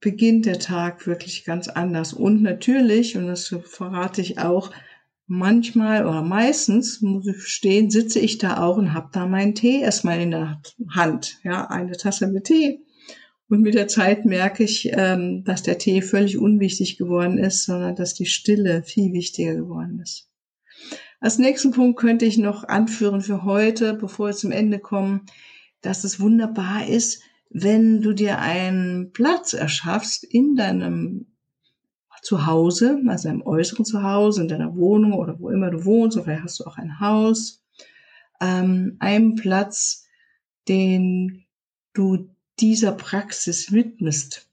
beginnt 0.00 0.46
der 0.46 0.58
Tag 0.58 1.06
wirklich 1.06 1.44
ganz 1.44 1.68
anders. 1.68 2.12
Und 2.12 2.42
natürlich, 2.42 3.16
und 3.16 3.26
das 3.26 3.54
verrate 3.64 4.20
ich 4.20 4.38
auch, 4.38 4.70
manchmal 5.26 6.06
oder 6.06 6.22
meistens, 6.22 7.00
muss 7.00 7.26
ich 7.26 7.42
stehen, 7.44 7.90
sitze 7.90 8.20
ich 8.20 8.38
da 8.38 8.62
auch 8.62 8.76
und 8.76 8.92
habe 8.92 9.08
da 9.12 9.26
meinen 9.26 9.54
Tee 9.54 9.80
erstmal 9.80 10.20
in 10.20 10.30
der 10.30 10.60
Hand, 10.90 11.38
ja, 11.42 11.66
eine 11.68 11.96
Tasse 11.96 12.26
mit 12.26 12.44
Tee. 12.44 12.80
Und 13.48 13.62
mit 13.62 13.74
der 13.74 13.88
Zeit 13.88 14.24
merke 14.24 14.64
ich, 14.64 14.90
ähm, 14.92 15.44
dass 15.44 15.62
der 15.62 15.78
Tee 15.78 16.02
völlig 16.02 16.38
unwichtig 16.38 16.98
geworden 16.98 17.38
ist, 17.38 17.64
sondern 17.64 17.94
dass 17.94 18.14
die 18.14 18.26
Stille 18.26 18.82
viel 18.82 19.12
wichtiger 19.12 19.54
geworden 19.54 20.00
ist. 20.02 20.28
Als 21.24 21.38
nächsten 21.38 21.70
Punkt 21.70 21.98
könnte 21.98 22.26
ich 22.26 22.36
noch 22.36 22.64
anführen 22.64 23.22
für 23.22 23.44
heute, 23.44 23.94
bevor 23.94 24.26
wir 24.26 24.34
zum 24.34 24.52
Ende 24.52 24.78
kommen, 24.78 25.22
dass 25.80 26.04
es 26.04 26.20
wunderbar 26.20 26.86
ist, 26.86 27.22
wenn 27.48 28.02
du 28.02 28.12
dir 28.12 28.40
einen 28.40 29.10
Platz 29.10 29.54
erschaffst 29.54 30.22
in 30.22 30.54
deinem 30.54 31.24
Zuhause, 32.20 33.00
also 33.06 33.30
im 33.30 33.40
äußeren 33.40 33.86
Zuhause, 33.86 34.42
in 34.42 34.48
deiner 34.48 34.76
Wohnung 34.76 35.14
oder 35.14 35.40
wo 35.40 35.48
immer 35.48 35.70
du 35.70 35.86
wohnst, 35.86 36.18
oder 36.18 36.42
hast 36.42 36.60
du 36.60 36.64
auch 36.64 36.76
ein 36.76 37.00
Haus, 37.00 37.64
ähm, 38.42 38.96
einen 38.98 39.34
Platz, 39.34 40.04
den 40.68 41.46
du 41.94 42.28
dieser 42.60 42.92
Praxis 42.92 43.72
widmest. 43.72 44.50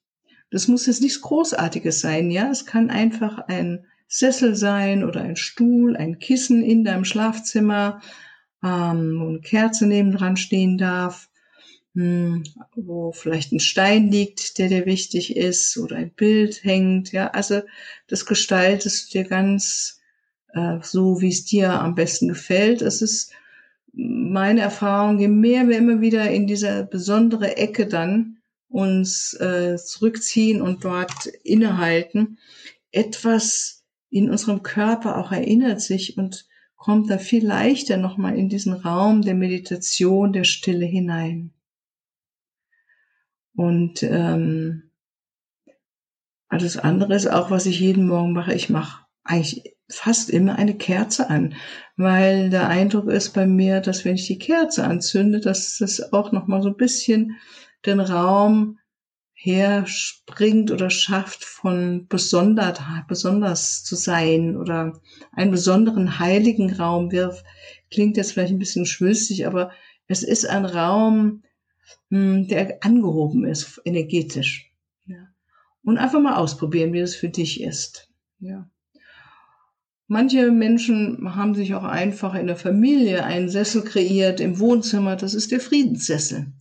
Das 0.51 0.69
muss 0.69 0.85
jetzt 0.85 1.01
nichts 1.01 1.19
Großartiges 1.19 1.99
sein, 1.99 2.31
ja. 2.31 2.49
Es 2.49 2.65
kann 2.65 2.89
einfach 2.89 3.39
ein 3.39 3.85
Sessel 4.13 4.57
sein 4.57 5.05
oder 5.05 5.21
ein 5.21 5.37
Stuhl, 5.37 5.95
ein 5.95 6.19
Kissen 6.19 6.63
in 6.63 6.83
deinem 6.83 7.05
Schlafzimmer, 7.05 8.01
ähm, 8.61 9.17
wo 9.21 9.29
eine 9.29 9.39
Kerze 9.39 9.87
nebendran 9.87 10.35
stehen 10.35 10.77
darf, 10.77 11.29
mh, 11.93 12.03
hm, 12.03 12.43
wo 12.75 13.13
vielleicht 13.13 13.53
ein 13.53 13.61
Stein 13.61 14.11
liegt, 14.11 14.57
der 14.57 14.67
dir 14.67 14.85
wichtig 14.85 15.37
ist 15.37 15.77
oder 15.77 15.95
ein 15.95 16.11
Bild 16.11 16.65
hängt. 16.65 17.13
Ja, 17.13 17.27
also 17.27 17.61
das 18.07 18.25
gestaltest 18.25 19.13
du 19.13 19.19
dir 19.19 19.29
ganz 19.29 20.01
äh, 20.53 20.79
so, 20.81 21.21
wie 21.21 21.29
es 21.29 21.45
dir 21.45 21.71
am 21.71 21.95
besten 21.95 22.27
gefällt. 22.27 22.81
Es 22.81 23.01
ist 23.01 23.31
meine 23.93 24.59
Erfahrung, 24.59 25.19
je 25.19 25.29
mehr 25.29 25.69
wir 25.69 25.77
immer 25.77 26.01
wieder 26.01 26.29
in 26.29 26.47
diese 26.47 26.83
besondere 26.83 27.55
Ecke 27.55 27.87
dann 27.87 28.39
uns 28.67 29.33
äh, 29.35 29.77
zurückziehen 29.77 30.61
und 30.61 30.83
dort 30.83 31.27
innehalten, 31.43 32.39
etwas 32.91 33.80
in 34.11 34.29
unserem 34.29 34.61
Körper 34.61 35.17
auch 35.17 35.31
erinnert 35.31 35.81
sich 35.81 36.17
und 36.17 36.45
kommt 36.75 37.09
da 37.09 37.17
viel 37.17 37.45
leichter 37.45 37.97
nochmal 37.97 38.37
in 38.37 38.49
diesen 38.49 38.73
Raum 38.73 39.21
der 39.21 39.35
Meditation, 39.35 40.33
der 40.33 40.43
Stille 40.43 40.85
hinein. 40.85 41.53
Und 43.55 44.03
ähm, 44.03 44.91
alles 46.49 46.77
andere 46.77 47.15
ist 47.15 47.27
auch, 47.27 47.49
was 47.51 47.65
ich 47.65 47.79
jeden 47.79 48.07
Morgen 48.07 48.33
mache. 48.33 48.53
Ich 48.53 48.69
mache 48.69 49.05
eigentlich 49.23 49.75
fast 49.89 50.29
immer 50.29 50.57
eine 50.57 50.75
Kerze 50.75 51.29
an, 51.29 51.55
weil 51.95 52.49
der 52.49 52.67
Eindruck 52.67 53.07
ist 53.07 53.33
bei 53.33 53.45
mir, 53.45 53.79
dass 53.79 54.03
wenn 54.03 54.15
ich 54.15 54.27
die 54.27 54.39
Kerze 54.39 54.83
anzünde, 54.83 55.39
dass 55.39 55.77
das 55.77 56.11
auch 56.11 56.31
nochmal 56.31 56.61
so 56.61 56.69
ein 56.69 56.77
bisschen 56.77 57.37
den 57.85 57.99
Raum 57.99 58.79
herspringt 59.43 60.69
oder 60.69 60.91
schafft, 60.91 61.43
von 61.43 62.05
besonders, 62.07 62.79
besonders 63.07 63.83
zu 63.83 63.95
sein 63.95 64.55
oder 64.55 65.01
einen 65.31 65.49
besonderen 65.49 66.19
heiligen 66.19 66.71
Raum 66.71 67.11
wirft, 67.11 67.43
klingt 67.89 68.17
jetzt 68.17 68.33
vielleicht 68.33 68.53
ein 68.53 68.59
bisschen 68.59 68.85
schwülstig, 68.85 69.47
aber 69.47 69.71
es 70.07 70.21
ist 70.21 70.45
ein 70.45 70.65
Raum, 70.65 71.41
hm, 72.11 72.49
der 72.49 72.83
angehoben 72.83 73.45
ist, 73.45 73.81
energetisch. 73.83 74.71
Ja. 75.07 75.27
Und 75.83 75.97
einfach 75.97 76.21
mal 76.21 76.35
ausprobieren, 76.35 76.93
wie 76.93 76.99
es 76.99 77.15
für 77.15 77.29
dich 77.29 77.61
ist. 77.61 78.11
Ja. 78.39 78.69
Manche 80.05 80.51
Menschen 80.51 81.35
haben 81.35 81.55
sich 81.55 81.73
auch 81.73 81.83
einfach 81.83 82.35
in 82.35 82.45
der 82.45 82.57
Familie 82.57 83.23
einen 83.23 83.49
Sessel 83.49 83.83
kreiert 83.83 84.39
im 84.39 84.59
Wohnzimmer. 84.59 85.15
Das 85.15 85.33
ist 85.33 85.51
der 85.51 85.61
Friedenssessel. 85.61 86.53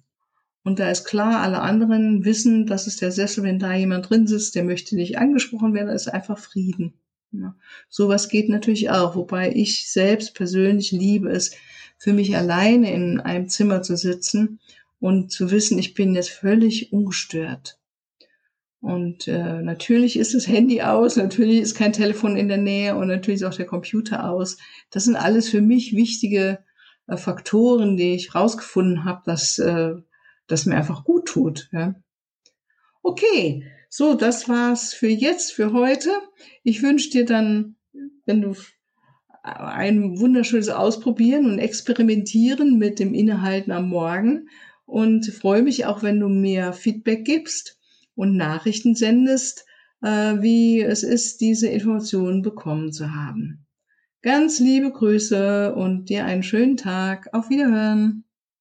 Und 0.62 0.78
da 0.78 0.90
ist 0.90 1.04
klar, 1.04 1.40
alle 1.40 1.60
anderen 1.60 2.24
wissen, 2.24 2.66
das 2.66 2.86
ist 2.86 3.00
der 3.00 3.12
Sessel, 3.12 3.44
wenn 3.44 3.58
da 3.58 3.74
jemand 3.74 4.10
drin 4.10 4.26
sitzt, 4.26 4.54
der 4.54 4.64
möchte 4.64 4.94
nicht 4.94 5.18
angesprochen 5.18 5.72
werden, 5.72 5.88
da 5.88 5.94
ist 5.94 6.08
einfach 6.08 6.38
Frieden. 6.38 6.94
Ja. 7.32 7.54
Sowas 7.88 8.28
geht 8.28 8.48
natürlich 8.48 8.90
auch, 8.90 9.14
wobei 9.14 9.52
ich 9.52 9.90
selbst 9.90 10.34
persönlich 10.34 10.90
liebe 10.92 11.30
es, 11.30 11.52
für 11.96 12.12
mich 12.12 12.34
alleine 12.34 12.92
in 12.92 13.20
einem 13.20 13.48
Zimmer 13.48 13.82
zu 13.82 13.96
sitzen 13.96 14.58
und 15.00 15.30
zu 15.30 15.50
wissen, 15.50 15.78
ich 15.78 15.94
bin 15.94 16.14
jetzt 16.14 16.30
völlig 16.30 16.92
ungestört. 16.92 17.78
Und 18.80 19.28
äh, 19.28 19.60
natürlich 19.60 20.18
ist 20.18 20.34
das 20.34 20.48
Handy 20.48 20.80
aus, 20.80 21.16
natürlich 21.16 21.60
ist 21.60 21.74
kein 21.74 21.92
Telefon 21.92 22.36
in 22.36 22.48
der 22.48 22.56
Nähe 22.56 22.96
und 22.96 23.08
natürlich 23.08 23.42
ist 23.42 23.46
auch 23.46 23.54
der 23.54 23.66
Computer 23.66 24.30
aus. 24.30 24.56
Das 24.90 25.04
sind 25.04 25.16
alles 25.16 25.50
für 25.50 25.60
mich 25.60 25.94
wichtige 25.94 26.60
äh, 27.06 27.18
Faktoren, 27.18 27.98
die 27.98 28.14
ich 28.14 28.34
rausgefunden 28.34 29.04
habe, 29.04 29.20
dass 29.26 29.58
äh, 29.58 29.96
das 30.50 30.66
mir 30.66 30.76
einfach 30.76 31.04
gut 31.04 31.26
tut. 31.26 31.68
Ja. 31.72 31.94
Okay, 33.02 33.64
so, 33.88 34.14
das 34.14 34.48
war's 34.48 34.92
für 34.92 35.08
jetzt, 35.08 35.52
für 35.52 35.72
heute. 35.72 36.10
Ich 36.62 36.82
wünsche 36.82 37.10
dir 37.10 37.24
dann, 37.24 37.76
wenn 38.26 38.42
du 38.42 38.54
ein 39.42 40.18
wunderschönes 40.20 40.68
Ausprobieren 40.68 41.46
und 41.46 41.58
Experimentieren 41.58 42.78
mit 42.78 42.98
dem 42.98 43.14
Innehalten 43.14 43.72
am 43.72 43.88
Morgen 43.88 44.48
und 44.84 45.26
freue 45.26 45.62
mich 45.62 45.86
auch, 45.86 46.02
wenn 46.02 46.20
du 46.20 46.28
mir 46.28 46.72
Feedback 46.72 47.24
gibst 47.24 47.78
und 48.14 48.36
Nachrichten 48.36 48.94
sendest, 48.94 49.64
äh, 50.02 50.08
wie 50.40 50.82
es 50.82 51.02
ist, 51.02 51.40
diese 51.40 51.68
Informationen 51.68 52.42
bekommen 52.42 52.92
zu 52.92 53.14
haben. 53.14 53.66
Ganz 54.22 54.60
liebe 54.60 54.92
Grüße 54.92 55.74
und 55.74 56.10
dir 56.10 56.26
einen 56.26 56.42
schönen 56.42 56.76
Tag. 56.76 57.28
Auf 57.32 57.48
Wiederhören. 57.48 58.24